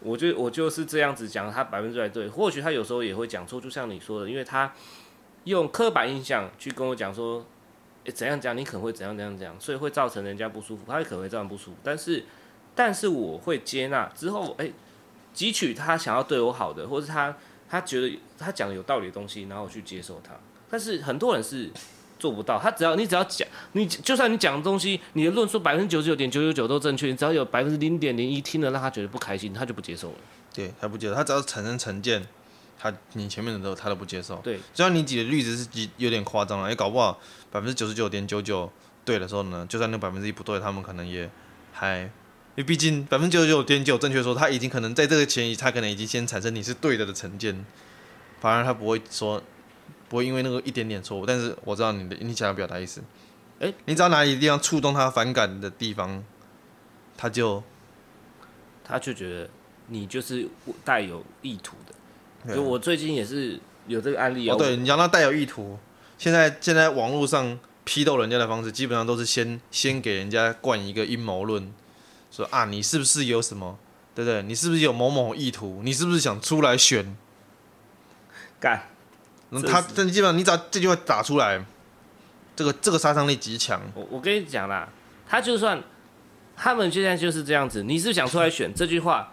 [0.00, 2.28] 我就我就是这样子讲，他百分之百对。
[2.28, 4.72] 或许他有时候也会讲错，就像你说的，因为他
[5.44, 7.44] 用刻板印象去跟我讲说，
[8.14, 11.76] 怎样讲你可能会怎样怎样怎样，所以会造成人家不舒服，他也可能会这样不舒服。
[11.82, 12.24] 但是
[12.74, 14.72] 但是我会接纳之后，诶、欸，
[15.34, 17.36] 汲取他想要对我好的，或是他
[17.68, 20.32] 他觉得他讲的有道理的东西，然后我去接受他。
[20.70, 21.70] 但是很多人是
[22.18, 30.16] 做不到，他只要你只要讲，你就算你讲的东西，你的论述百分之九十九点九九九都正确，你只要有百分之零点零一听了让他觉得不开心，他就不接受了。
[30.52, 32.26] 对，他不接受，他只要产生成见，
[32.78, 34.36] 他你前面的都他都不接受。
[34.36, 37.20] 对，虽然你举的例子是有点夸张了，也搞不好
[37.52, 38.72] 百分之九十九点九九
[39.04, 41.30] 对的时候呢，就算那百分之一不对，他们可能也
[41.72, 42.10] 还，因
[42.56, 47.64] 为毕竟百分之九十九点九正确的时候，他已经可能在这个前提，他可能已经先产生你是对的的成见，
[48.40, 49.42] 反而他不会说。
[50.08, 53.02] 不会因为那个一点点错误，但是我知道你的你想要表达意思。
[53.58, 56.22] 哎、欸，你知道哪里地方触动他反感的地方，
[57.16, 57.62] 他就
[58.84, 59.48] 他就觉得
[59.88, 60.46] 你就是
[60.84, 62.54] 带有意图的。
[62.54, 64.58] 就我最近也是有这个案例、啊、哦。
[64.58, 65.78] 对，你讲到带有意图，
[66.18, 71.72] 现在现在网络上批斗人家的方式，基本上都是先先给人家灌一个阴谋论，
[72.30, 73.78] 说啊你是不是有什么，
[74.14, 74.42] 对不对？
[74.42, 75.80] 你是不是有某某意图？
[75.82, 77.16] 你是不是想出来选？
[78.60, 78.88] 干。
[79.66, 81.64] 他但基本上，你只要这句话打出来，
[82.54, 83.80] 这个这个杀伤力极强。
[83.94, 84.88] 我我跟你讲啦，
[85.28, 85.82] 他就算
[86.56, 89.32] 他们现在就是这样子，你是想出来选这句话，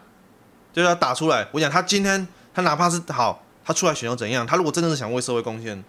[0.72, 1.48] 就要打出来。
[1.52, 4.46] 我讲他今天他哪怕是好，他出来选又怎样？
[4.46, 5.84] 他如果真的是想为社会贡献，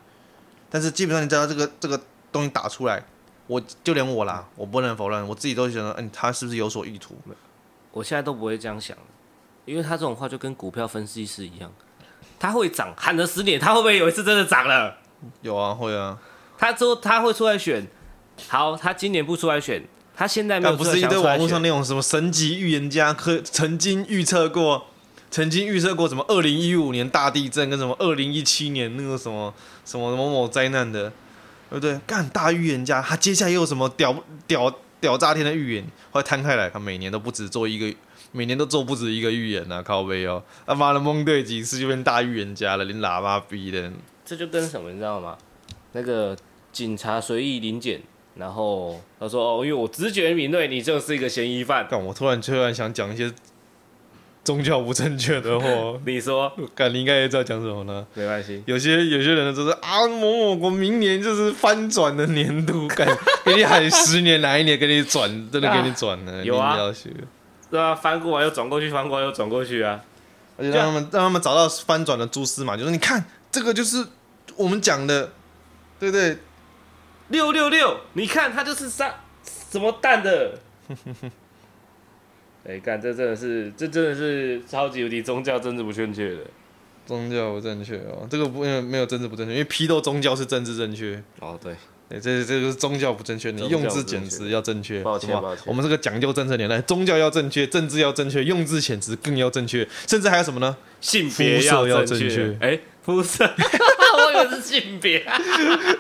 [0.71, 2.01] 但是基本上你知道这个这个
[2.33, 3.05] 东西打出来，
[3.47, 7.17] 我就连我啦，我不能否认，我自己都觉得，嗯，他是不是有所意图？
[7.93, 8.97] 我现在都不会这样想，
[9.67, 11.71] 因为他这种话就跟股票分析师一样。
[12.45, 14.95] 他会涨，喊了十年，他会不会有一次真的涨了？
[15.41, 16.19] 有啊，会啊。
[16.59, 17.87] 他说他会出来选，
[18.49, 19.83] 好，他今年不出来选，
[20.15, 20.95] 他现在没有出来选。
[20.95, 24.89] 不是一堆网络上那种什么神级预言家，可曾经预测过，
[25.31, 29.55] 曾经预测过什么二零一五年大地震跟什么二零一七年那个什么
[29.87, 31.09] 什么某某灾难的，
[31.71, 31.99] 对不对？
[32.07, 34.15] 干大预言家，他接下来又有什么屌
[34.47, 34.71] 屌
[35.01, 35.85] 屌炸天的预言？
[36.11, 37.97] 后来摊开来，他每年都不止做一个。
[38.37, 43.93] 每年都做不止一个预言呐，靠背哦，他妈的蒙对几次就变大预言家了，连喇叭逼的。
[44.25, 45.39] 这就跟什么你知道吗？
[45.93, 46.37] 那个
[46.73, 48.01] 警察随意临检，
[48.35, 51.87] 然后他说哦，因为我直觉敏锐，你就是一个嫌疑犯。
[51.89, 53.33] 但，我突然突然想讲一些
[54.43, 55.69] 宗教不正确的话。
[56.05, 58.05] 你说，感，你应该也知道讲什么呢？
[58.15, 63.07] 没关系，有些有些人就是啊，某某国明年就是翻转的年度，感，
[63.47, 66.77] 给你喊十年哪一年给你转，真的给你转了，啊、你有啊。
[67.75, 70.01] 对啊，翻过来又转过去，翻过来又转过去啊！
[70.57, 74.07] 而且让他们让他们找到翻转的蛛丝马，就是你看这个就是
[74.55, 75.33] 我们讲的，
[75.99, 76.39] 对不对？
[77.31, 79.13] 六六六，你看他就是三
[79.73, 80.57] 什么蛋的。
[82.65, 86.43] 哎，干这真的是这真的是超级无敌宗教政治不正确的。
[87.05, 91.21] 宗教不正确哦，这个不没有没有政治不正确，因为批斗宗教是政治正确。
[91.41, 91.75] 哦，对。
[92.21, 95.03] 对，这这个是宗教不正确，你用字简直要正确。
[95.03, 95.65] 抱歉，抱歉。
[95.67, 100.77] 我们这个讲究政策年代，宗教要正确，政治要正确，用字遣词更要正确，甚至还有什么呢？
[101.01, 102.57] 性别要正确。
[102.61, 103.45] 哎，肤色，
[104.35, 105.25] 我以为是性别。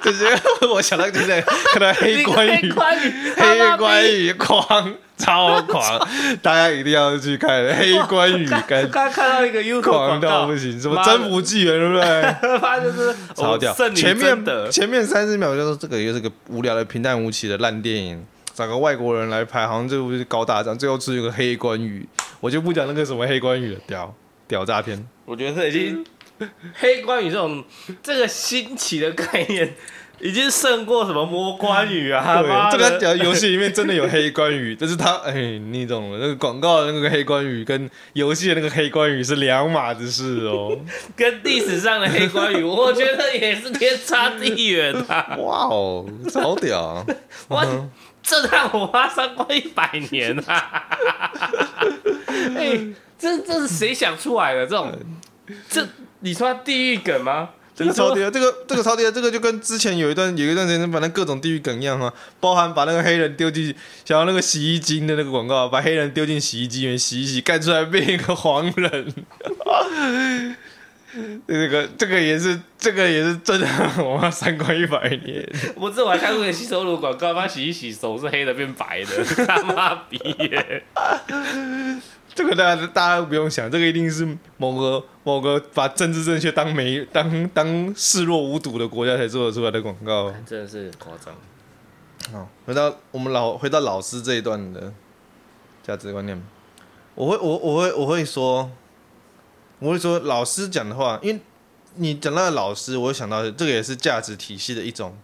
[0.03, 0.27] 这是
[0.69, 2.73] 我想到现在可能黑关羽，
[3.37, 6.09] 黑关羽狂超狂，
[6.43, 8.47] 大家一定要去看黑关羽。
[8.67, 12.59] 刚刚看到一个 YouTube 狂到不行，什么征服纪元，对不对？
[12.59, 13.73] 他就是超屌。
[13.95, 18.25] 前面前面三十秒就说这个又是个无聊的平淡无奇的烂电影，
[18.55, 22.07] 找个外国人来拍，好像这部是高大上，最后出一个黑关羽，
[22.41, 24.13] 我就不讲那个什么黑关羽了，屌
[24.49, 25.07] 屌炸天！
[25.25, 26.05] 我觉得这已经。
[26.75, 27.65] 黑关羽这种
[28.03, 29.75] 这个新奇的概念，
[30.21, 32.43] 已经胜过什么摸关羽啊！
[32.73, 40.77] 对，这个游戏里面真的有黑关羽， 但是他哎，你懂了，那个广告的那个黑关羽跟游戏的那个黑关羽是两码子事哦。
[41.17, 45.37] 跟历史上的黑关羽，我觉得也是天差地远啊！
[45.39, 47.05] 哇哦，超屌！
[47.49, 47.67] 哇，
[48.23, 50.89] 这让我花三过一百年啊！
[52.57, 52.81] 哎，
[53.19, 54.91] 这这是谁想出来的这种
[55.69, 55.87] 这？
[56.21, 57.51] 你说地狱梗吗？
[57.77, 63.75] 这个超屌，这个这个超屌，这个就跟之前有一段有一段时间，反正各种地狱梗一样哈，包含把那个黑人丢进
[64.05, 69.13] 想要那个洗衣精的那个广告，把黑人丢进洗衣机里面洗一洗，干出来变一个黄人。
[71.47, 73.69] 这个这个也是这个也是真的，
[73.99, 75.49] 我妈三观一百年。
[75.77, 80.85] 我这，我还看过个洗手乳广告，把洗一洗手是黑的变白的，他妈逼耶！
[82.35, 84.27] 这个大家大家都不用想，这个一定是
[84.57, 91.33] 某个某个把政治正确当没当当视若无睹的国家才做得出来的广告，真的是夸张。
[92.33, 94.93] 好，回到我们老回到老师这一段的
[95.85, 96.43] 价值观念，
[97.15, 98.69] 我会我我会我会说，
[99.79, 101.41] 我会说老师讲的话，因为
[101.95, 105.17] 你讲到老师，我会想到这个也是价值体系的一种，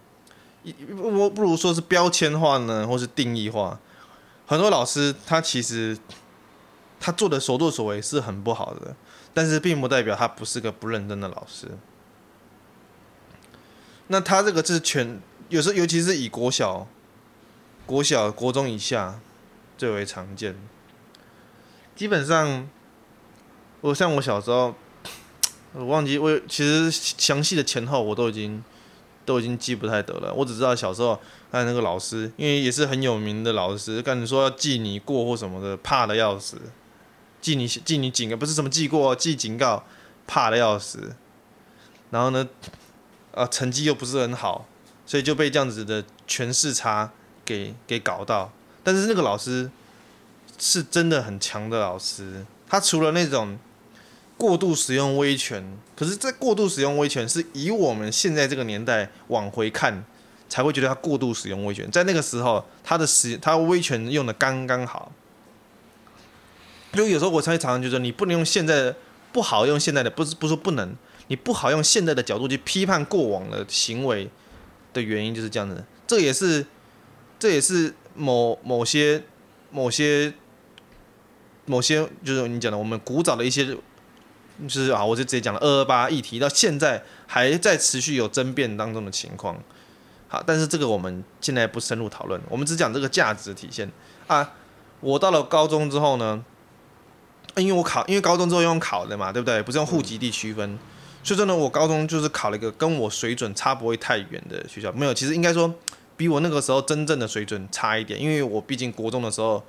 [0.97, 3.77] 我不如说是标签化呢，或是定义化。
[4.45, 5.97] 很多老师他其实。
[7.01, 8.95] 他做的所作所为是很不好的，
[9.33, 11.67] 但是并不代表他不是个不认真的老师。
[14.07, 16.87] 那他这个是全，有时候尤其是以国小、
[17.87, 19.19] 国小、国中以下
[19.77, 20.55] 最为常见。
[21.95, 22.69] 基本上，
[23.81, 24.75] 我像我小时候，
[25.73, 28.63] 我忘记我其实详细的前后我都已经
[29.25, 30.31] 都已经记不太得了。
[30.33, 31.19] 我只知道小时候
[31.51, 36.61] 看那个老师，因为也是很有名的老师，跟你说要记你过或什么的，怕的要死。
[37.41, 39.83] 记你记你警告，不是什么记过，记警告，
[40.27, 41.15] 怕的要死。
[42.11, 42.47] 然后呢，
[43.31, 44.67] 呃，成绩又不是很好，
[45.05, 47.11] 所以就被这样子的权势差
[47.43, 48.51] 给给搞到。
[48.83, 49.71] 但是那个老师
[50.59, 53.57] 是真的很强的老师，他除了那种
[54.37, 55.63] 过度使用威权，
[55.95, 60.03] 可是，在过度使用威权是以我们现在这个年代往回看，
[60.49, 61.89] 才会觉得他过度使用威权。
[61.89, 65.11] 在那个时候，他的使他威权用的刚刚好。
[66.93, 68.95] 就有时候我常常觉得，你不能用现在的
[69.31, 70.93] 不好用现在的，不是不是说不能，
[71.27, 74.29] 你不好用现在的角度去批判过往的行为
[74.93, 75.83] 的原因就是这样子。
[76.05, 76.65] 这也是
[77.39, 79.23] 这也是某某些
[79.71, 80.33] 某些
[81.65, 89.57] 某些就是你讲的我们古早的一些，就是啊，我就直接讲了二二八议题到现在还在持续有争辩当中的情况。
[90.27, 93.89] 好，但是这个我们现在不深入讨论，我们只讲这个价值体现
[94.27, 94.53] 啊。
[94.99, 96.45] 我到了高中之后呢，
[97.57, 99.61] 因为我考，因为高中之后用考的嘛，对不对？
[99.61, 100.79] 不是用户籍地区分，
[101.21, 104.91] 所以说呢，我高中就是考了一个跟我水准差不会太远的学校。
[104.93, 105.73] 没有，其实应该说
[106.15, 109.61] 比我那个时候真正的水准差一点，因为我毕竟国中的时候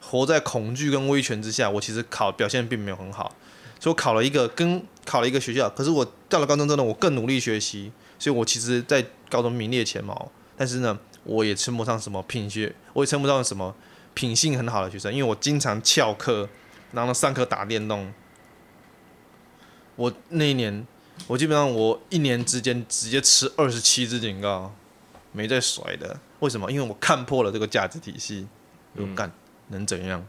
[0.00, 3.34] 活在恐惧跟威权之下，我其实考表现并没有很好，
[3.78, 5.68] 所以我考了一个跟考了一个学校。
[5.68, 10.30] 可是我到了高中之后呢，我更努力学习，所以我其实在高中名列前茅。
[10.56, 13.74] 但是呢，我也称不上什么品学，我也称不上什么
[14.14, 16.48] 品性很好的学生，因为我经常翘课。
[16.92, 18.12] 然后上课打电动，
[19.96, 20.86] 我那一年，
[21.26, 24.74] 我基本上我一年之间直接吃二十七支警告，
[25.32, 26.18] 没再甩的。
[26.40, 26.70] 为什么？
[26.70, 28.46] 因为我看破了这个价值体系，
[28.94, 29.32] 又干、嗯、
[29.68, 30.24] 能怎样？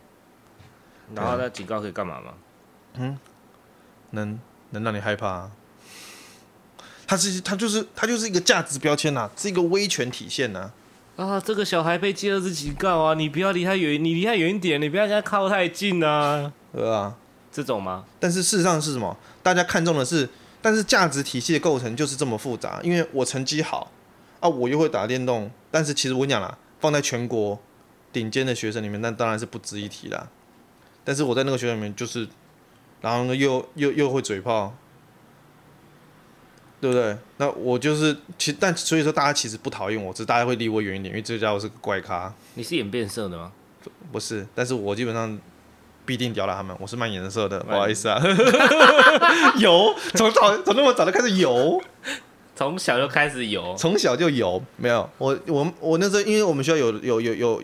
[1.15, 2.33] 然后那警告可以干嘛吗？
[2.95, 3.17] 嗯，
[4.11, 4.39] 能
[4.71, 5.51] 能让你害怕、啊。
[7.07, 10.73] 它是它就是它就是一个价值标签呐、啊，是一个威权体现呐、啊。
[11.19, 13.13] 啊，这个小孩被记二次警告啊！
[13.13, 16.49] 你不要离他远，你离他远一点，你不要跟他靠太近啊！
[16.71, 17.13] 对啊，
[17.51, 18.05] 这种吗？
[18.21, 19.17] 但是事实上是什么？
[19.43, 20.29] 大家看重的是，
[20.61, 22.79] 但是价值体系的构成就是这么复杂。
[22.83, 23.91] 因为我成绩好
[24.39, 27.59] 啊，我又会打电动，但是其实我跟你讲啦，放在全国
[28.13, 30.29] 顶尖的学生里面，那当然是不值一提啦。
[31.03, 32.25] 但是我在那个学校里面，就是，
[33.01, 34.73] 然后呢，又又又会嘴炮。
[36.81, 37.17] 对不对？
[37.37, 42.33] 那我就是，其但所以说大家其实不讨厌我，只是大家会离我远一点，因为这家伙是个怪咖。
[42.55, 43.51] 你是演变色的吗？
[44.11, 45.39] 不是，但是我基本上
[46.05, 46.75] 必定屌打他们。
[46.79, 48.21] 我是卖颜色的，不好意思啊。
[49.59, 51.81] 有，从早从那么早就开始有，
[52.55, 54.61] 从小就开始有，从小就有。
[54.77, 57.63] 没有，我我我那时候，因为我们学校有有有有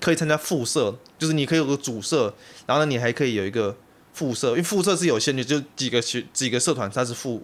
[0.00, 2.34] 可以参加副社，就是你可以有个主社，
[2.66, 3.76] 然后呢，你还可以有一个
[4.12, 7.42] 副社，因为副社是有限的，就几个学几个社团，它是附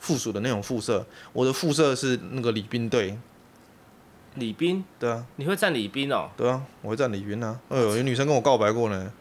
[0.00, 1.06] 附属的那种副社。
[1.32, 3.16] 我的副社是那个礼宾队。
[4.36, 6.30] 礼宾，对啊，你会站礼宾哦？
[6.36, 7.58] 对啊，我会站礼宾啊。
[7.68, 9.12] 哎呦，有女生跟我告白过呢，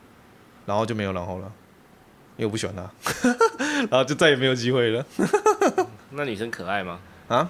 [0.68, 1.52] 然后就没有然后了，
[2.38, 2.92] 因为我不喜欢她，
[3.90, 5.04] 然后就再也没有机会了。
[6.14, 7.00] 那女生可爱吗？
[7.28, 7.50] 啊？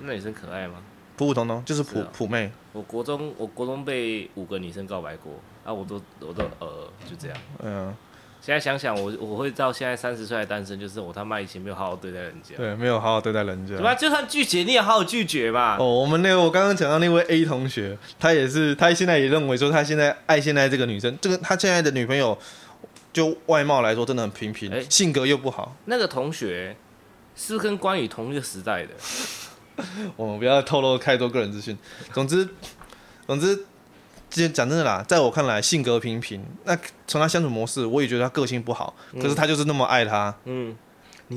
[0.00, 0.76] 那女生可爱吗？
[1.16, 2.52] 普普通通，就是普、哦、普妹。
[2.72, 5.32] 我国中，我国中被五个女生告白过，
[5.64, 7.36] 啊，我都我都呃，就这样。
[7.58, 7.96] 嗯、啊。
[8.44, 12.56] 现在想想我，我我会到现在三十岁还单身，就是我他妈以前没有好好对待人家。
[12.56, 13.76] 对，没有好好对待人家。
[13.76, 13.94] 对吧？
[13.94, 15.76] 就算拒绝，你也好好拒绝吧。
[15.78, 22.36] 哦，我们那个我刚刚讲到那位 A 同学，他也是，他现在也认为说，他现在爱现在这个女生，这个他现在的女朋友，
[23.12, 25.76] 就外貌来说真的很平平，欸、性格又不好。
[25.84, 26.76] 那个同学
[27.36, 28.90] 是跟关羽同一个时代的。
[30.16, 31.78] 我们不要透露太多个人资讯。
[32.12, 32.48] 总之，
[33.24, 33.66] 总之。
[34.48, 36.76] 讲真的啦，在我看来性格平平，那
[37.06, 40.34] 从他相处模式，我也觉得他个性不好，嗯、可是他就是那么爱他。
[40.44, 40.74] 嗯，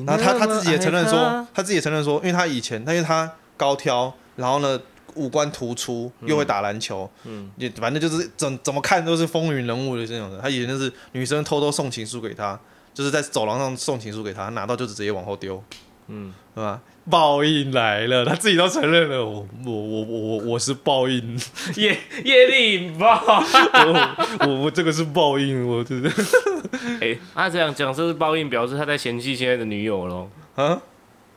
[0.05, 4.79] 然后他他自己也承认说，他，他自己也承认说，因为他以前，因为他高挑，然后呢
[5.15, 10.41] 五官突出，又会打篮球，嗯，也反正就是怎怎么看都是风云人物的这种人。
[10.41, 12.59] 他以前就是女生偷偷送情书给他，
[12.93, 15.63] 就是在走廊上送情书给他，拿到就直接往后丢，
[16.07, 16.81] 嗯，是吧？
[17.09, 21.39] 报应来了，他自己都承认了，我我我我我是报应，
[21.75, 24.15] 业业力引爆，我
[24.47, 26.09] 我，我这个是报应，我真的，
[26.99, 30.29] 哎、欸，他这样讲这是报应，表示他在嫌弃现在的女友喽？
[30.55, 30.81] 啊？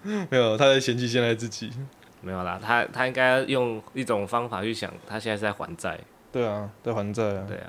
[0.02, 1.70] 没有，他在嫌弃现在自己，
[2.22, 5.98] 没有啦，他他应该用一种方法去想，他现在是在还债，
[6.32, 7.66] 对啊，在还债啊，对啊。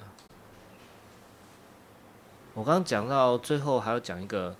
[2.53, 4.55] 我刚刚讲到最后还要讲一个。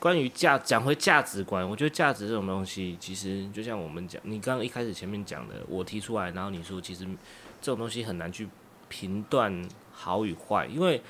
[0.00, 7.04] 关于价讲回价值观，我觉得价值这种东西，其实就像我们讲，你刚刚一开始前面讲的，我提出来，然后你说，其实
[7.60, 8.48] 这种东西很难去
[8.88, 11.02] 评断好与坏，因为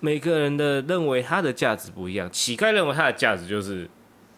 [0.00, 2.30] 每个人的认为他的价值不一样。
[2.30, 3.88] 乞丐认为他的价值就是，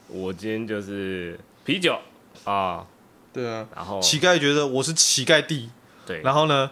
[0.07, 1.99] 我今天就是啤酒
[2.45, 2.87] 啊，
[3.33, 5.69] 对啊，然后乞丐觉得我是乞丐帝，
[6.07, 6.71] 对，然后呢，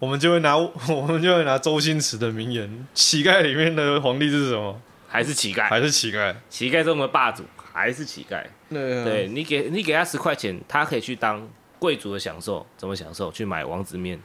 [0.00, 4.82] 我们就会拿我们就会拿周星驰的名言，乞丐里面的皇帝是什么？
[5.12, 7.42] 还是乞丐，还是乞丐，乞丐中的霸主，
[7.72, 8.46] 还是乞丐。
[8.68, 11.48] 对，啊、对你给你给他十块钱，他可以去当
[11.80, 13.32] 贵族的享受，怎么享受？
[13.32, 14.20] 去买王子面。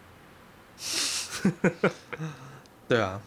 [2.88, 3.20] 对啊，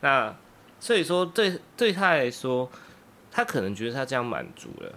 [0.00, 0.34] 那
[0.80, 2.70] 所以说对对他来说，
[3.30, 4.90] 他可能觉得他这样满足了，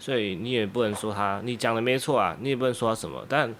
[0.00, 3.24] 所以你也不能说他，你讲的没错啊，你也不能说他什么。
[3.28, 3.54] 但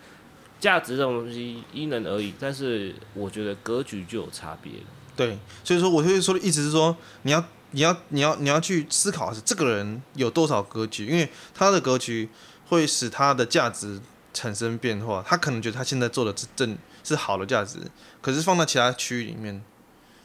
[0.58, 4.86] 价值这种东西因人而异，但是我觉得格局就有差别了。
[5.14, 7.44] 对，所以说我就是说的意思是说，你要。
[7.76, 12.26] 你要你要你要去思考的是这个人有多少格局，因为他的格局
[12.70, 14.00] 会使他的价值
[14.32, 15.22] 产生变化。
[15.26, 17.78] 他可能觉得他现在做的是正是好的价值，
[18.22, 19.62] 可是放在其他区域里面，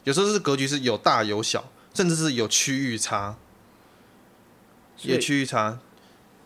[0.04, 3.36] 有时候是格局是有大有小，甚至是有区域差，
[5.02, 5.78] 有区域差，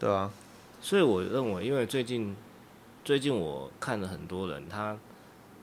[0.01, 0.33] 对吧？
[0.83, 2.35] 所以我认为，因为最近
[3.05, 4.99] 最近我看了很多人，他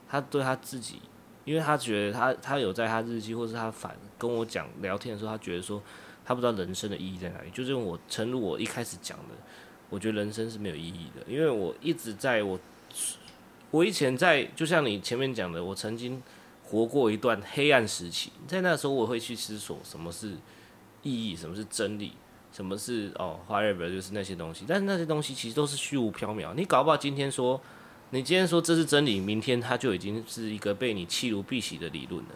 [0.08, 1.02] 他对他自己。
[1.44, 5.82] 因为他觉得他他有在他日记，或是他反跟我讲聊天的时候，他觉得说
[6.24, 7.50] 他不知道人生的意义在哪里。
[7.50, 9.34] 就是我诚如我一开始讲的，
[9.90, 11.22] 我觉得人生是没有意义的。
[11.30, 12.58] 因为我一直在我
[13.70, 16.22] 我以前在，就像你前面讲的，我曾经
[16.62, 18.32] 活过一段黑暗时期。
[18.46, 20.32] 在那时候，我会去思索什么是
[21.02, 22.12] 意义，什么是真理，
[22.52, 24.64] 什么是哦，whatever，就是那些东西。
[24.66, 26.54] 但是那些东西其实都是虚无缥缈。
[26.54, 27.60] 你搞不好今天说。
[28.14, 32.28] 你今天说这是真理，明天它就已经是一个被你弃如敝屣的理论了。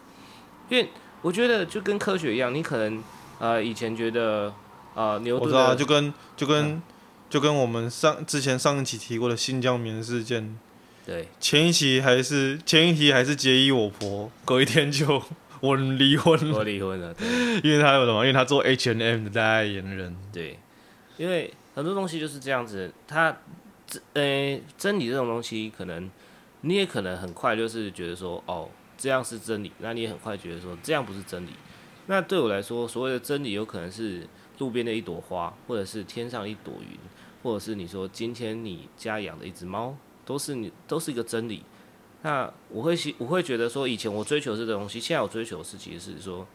[0.68, 0.88] 因为
[1.22, 3.00] 我觉得就跟科学一样，你可能
[3.38, 4.52] 呃以前觉得
[4.96, 6.82] 呃牛顿，我知道，就跟就跟、嗯、
[7.30, 10.58] 就跟我们上之前上一期提过的新疆棉事件，
[11.06, 15.22] 对，前一期还是前一期还是结衣我婆，隔一天就
[15.62, 17.28] 我离婚了，我离婚了，对，
[17.62, 18.24] 因为他有什么？
[18.24, 20.58] 因为他做 H N M 的代言人，对，
[21.16, 23.36] 因为很多东西就是这样子，他。
[24.12, 26.10] 呃、欸，真理这种东西，可能
[26.60, 29.72] 你也可能很快就是觉得说，哦，这样是真理。
[29.78, 31.50] 那你也很快觉得说，这样不是真理。
[32.06, 34.26] 那对我来说，所谓的真理，有可能是
[34.58, 36.98] 路边的一朵花，或者是天上一朵云，
[37.42, 41.64] 或者是你说今天你家养的一只猫，都是你都是一个真理。
[42.22, 46.46] 那我会我会觉得说，以前我追求这个东西，现在我追求是其实是说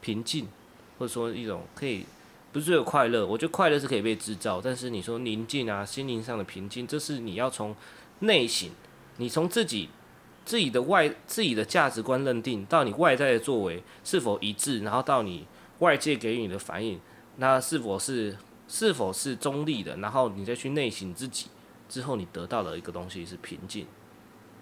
[0.00, 0.48] 平静，
[0.98, 2.04] 或者说一种可以。
[2.52, 7.76] 不是只有快乐，我觉得快乐是可以被制造，但是你说宁静啊，心灵上的平静，这是你要从
[8.20, 8.70] 内省，
[9.18, 9.90] 你从自己
[10.44, 15.46] 自己的外自己的价值观认定，到你外在的作为是否一致，然后到你
[15.80, 16.98] 外界给予你的反应，
[17.36, 18.36] 那是否是
[18.66, 21.46] 是否是中立的，然后你再去内省自己，
[21.88, 23.86] 之后你得到的一个东西是平静，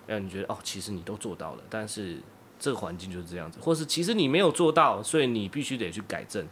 [0.07, 2.19] 让你觉得哦，其实你都做到了，但是
[2.59, 6.47] 这个环境就是这样子，或是其实你没有做到，所以你必须得去改正，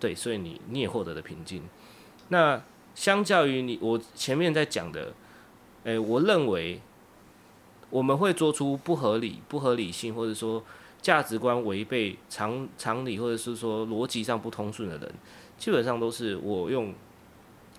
[0.00, 1.62] 对，所以你你也获得了平静。
[2.28, 2.62] 那
[2.94, 5.12] 相较于你我前面在讲的，
[5.84, 6.80] 诶、我认为。
[7.90, 10.62] 我们会做出不合理、不合理性，或者说
[11.00, 15.10] 价值观违背常常理，或者是说逻辑上不通顺的人，
[15.56, 16.92] 基本上都是我用。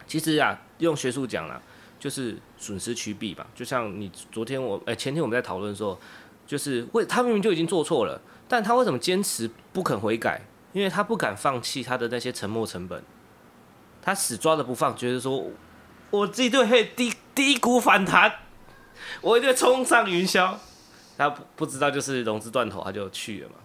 [0.08, 1.62] 其实啊，用学术讲啦，
[2.00, 3.46] 就是损失趋避吧。
[3.54, 5.96] 就像你昨天我哎、前天我们在讨论的时候，
[6.48, 10.42] 就是为他明明就已经做错了，但他为什么坚持不肯悔改？
[10.74, 13.04] 因为他不敢放弃他的那些沉没成本，
[14.02, 15.46] 他死抓着不放，觉得说
[16.12, 18.34] 我自己就会低低谷反弹。
[19.22, 20.56] 我一定冲上云霄，
[21.18, 23.56] 他不不知道就是融资断头，他就去了嘛，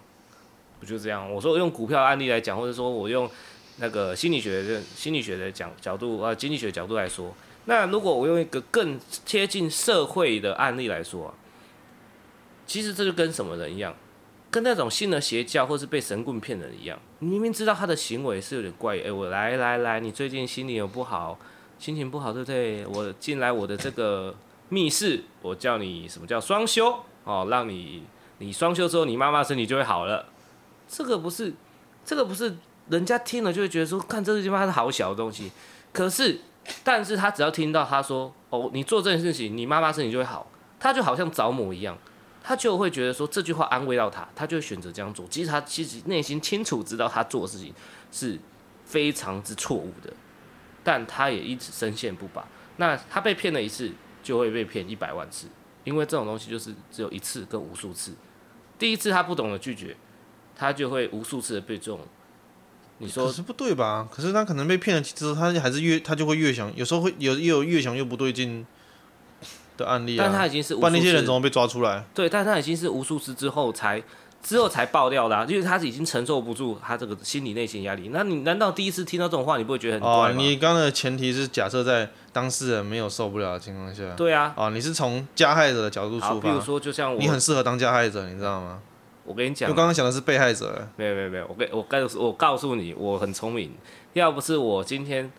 [0.79, 1.31] 不就这样？
[1.31, 3.29] 我说用股票案例来讲，或者说我用
[3.77, 7.35] 那个心理学的心理学的讲角度啊，经济学角度来说，
[7.65, 11.33] 那如果我用一个更贴近社会的案例来说，
[12.65, 13.93] 其实这就跟什么人一样，
[14.55, 21.37] 跟那种信了邪教或是被神棍骗人一样，你明明知道他的行为是有点怪异，哎，我来来来，你最近心里有不好，
[21.77, 22.85] 心情不好对不对？
[22.85, 24.33] 我进来我的这个。
[24.67, 26.91] 密室，我叫你什么叫双修
[27.23, 27.47] 哦？
[27.51, 28.03] 让你
[28.39, 30.25] 你双修之后，你妈妈身体就会好了。
[30.87, 31.53] 这个不是，
[32.03, 32.57] 这个不是
[32.89, 35.51] 人家听了就会觉得说，看这个地方是好小的东西。
[35.93, 36.39] 可是，
[36.83, 40.47] 但是他只要听到他说哦，你做这件事情，你妈妈身体就会好，
[40.79, 41.95] 他就好像着魔一样，
[42.45, 45.25] 他就会觉得说这句话安慰到他，他就会选择这样做。
[45.29, 47.73] 其实他其实内心清楚知道他做的事情
[48.11, 48.39] 是
[48.85, 50.13] 非常之错误的，
[50.83, 52.47] 但他也一直深陷不拔。
[52.77, 53.91] 那他被骗了一次。
[54.25, 55.45] 就会被骗一百万次，
[55.83, 58.11] 因为这种东西就是只有一次跟无数次。
[58.79, 59.95] 第一次他不懂得拒绝，
[60.55, 61.99] 他就会无数次的被这种。
[62.97, 64.09] 你说是不对吧？
[64.11, 68.65] 可是他可能被骗了之后，他还是越他就会越想，有时候会有也有越想越不对劲
[69.77, 70.25] 的案例啊。
[70.25, 72.03] 但他已经是无数次，不然那些人怎么被抓出来？
[72.13, 74.01] 对，但他已经是无数次之后才。
[74.43, 78.11] 之后才爆掉的、啊，因为他是已经承受不住他这个心理内心压力。
[78.13, 80.27] 那你难道第一次听到这种话，你不会觉得很怪吗？
[80.29, 84.03] 哦，你刚刚的前提是假设在当事人没有受不了的情况下。
[84.15, 84.53] 对啊。
[84.55, 86.41] 哦，你是从加害者的角度出发。
[86.41, 88.77] 比如说，就像我，你很适合当加害者，你知道吗？
[89.23, 90.87] 我跟你讲，我刚刚讲的是被害者。
[90.95, 93.71] 没有没有没有，我跟我告诉我告诉你，我很聪明。
[94.13, 95.31] 要不是我今天，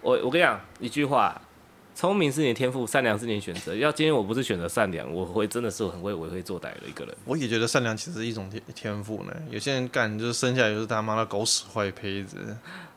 [0.00, 1.38] 我我跟你讲一句话。
[1.94, 3.72] 聪明是你的天赋，善良是你的选择。
[3.74, 7.16] 要今天我不是选择善良，我会真的是很会为非作歹的一个人。
[7.24, 9.32] 我也觉得善良其实是一种天天赋呢。
[9.48, 12.36] 有些人干就是生下来就是他妈的狗屎坏胚子。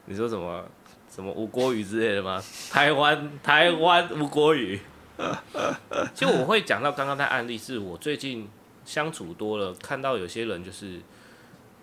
[0.06, 0.66] 你说什么
[1.14, 2.44] 什么吴国语之类的吗？
[2.72, 4.80] 台湾台湾吴国语。
[6.16, 8.50] 其实我会讲到刚刚的案例，是我最近
[8.84, 11.00] 相处多了，看到有些人就是，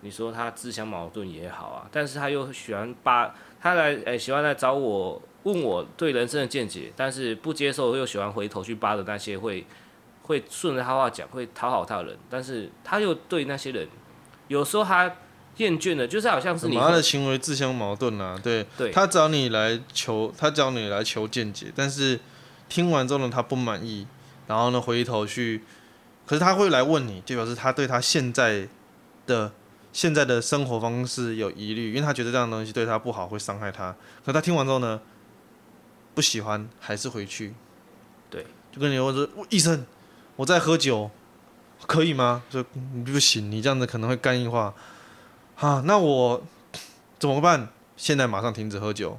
[0.00, 5.22] 你说他自相矛盾也好啊，但是他又喜欢把他来诶、欸、喜欢来找我。
[5.44, 9.64] 问我对人生的见解，但是不接受又喜欢回头去扒的那些会
[10.22, 13.86] 会顺着他话讲，会讨好他的人，但是他又对那些人，
[14.48, 15.16] 有时候他
[15.58, 18.40] 厌倦了，就是好像是你他的行为自相矛盾啊。
[18.42, 22.18] 对，对他找你来求，他找你来求见解，但是
[22.68, 24.06] 听完之后呢，他不满意，
[24.46, 25.62] 然后呢回头去，
[26.26, 28.66] 可是他会来问你，就表示他对他现在
[29.26, 29.52] 的
[29.92, 33.94] 现在的生活方式有疑虑，因为他觉得这样的东西对他不好，会伤害他。
[34.24, 34.98] 可他听完之后呢？
[36.14, 37.54] 不喜欢还是回去，
[38.30, 39.84] 对，就跟你说，医生，
[40.36, 41.10] 我在喝酒，
[41.86, 42.42] 可以吗？
[42.50, 44.74] 说你不行，你这样子可能会肝硬化，
[45.56, 46.42] 啊，那我
[47.18, 47.68] 怎么办？
[47.96, 49.18] 现在马上停止喝酒。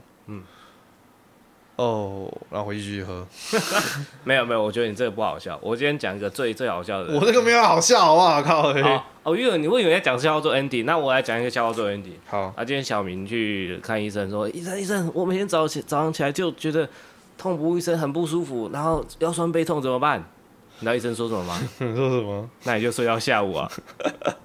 [1.77, 3.25] 嗯，哦，然后回去继续喝。
[4.23, 5.59] 没有没有，我觉得你这个不好笑。
[5.61, 7.13] 我今天讲一个最最好笑的。
[7.13, 8.41] 我这个没有好笑，好不好？
[8.41, 8.71] 靠！
[9.23, 12.13] 哦，因为你会以为在讲笑话做 ending，那我来讲一个笑话做 ending。
[12.27, 16.87] 好，啊，今天小明去看医生，说医生医生，我每天早起早上起来就觉得
[17.37, 20.23] 痛不欲生，很不舒服，然后腰酸背痛怎么办？
[20.79, 21.59] 你知道医生说什么吗？
[21.79, 22.49] 说什么？
[22.63, 23.69] 那你就睡到下午啊。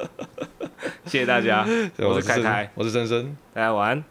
[1.05, 1.67] 谢谢大家，
[1.99, 4.05] 我是开开，我是森森，大家晚安。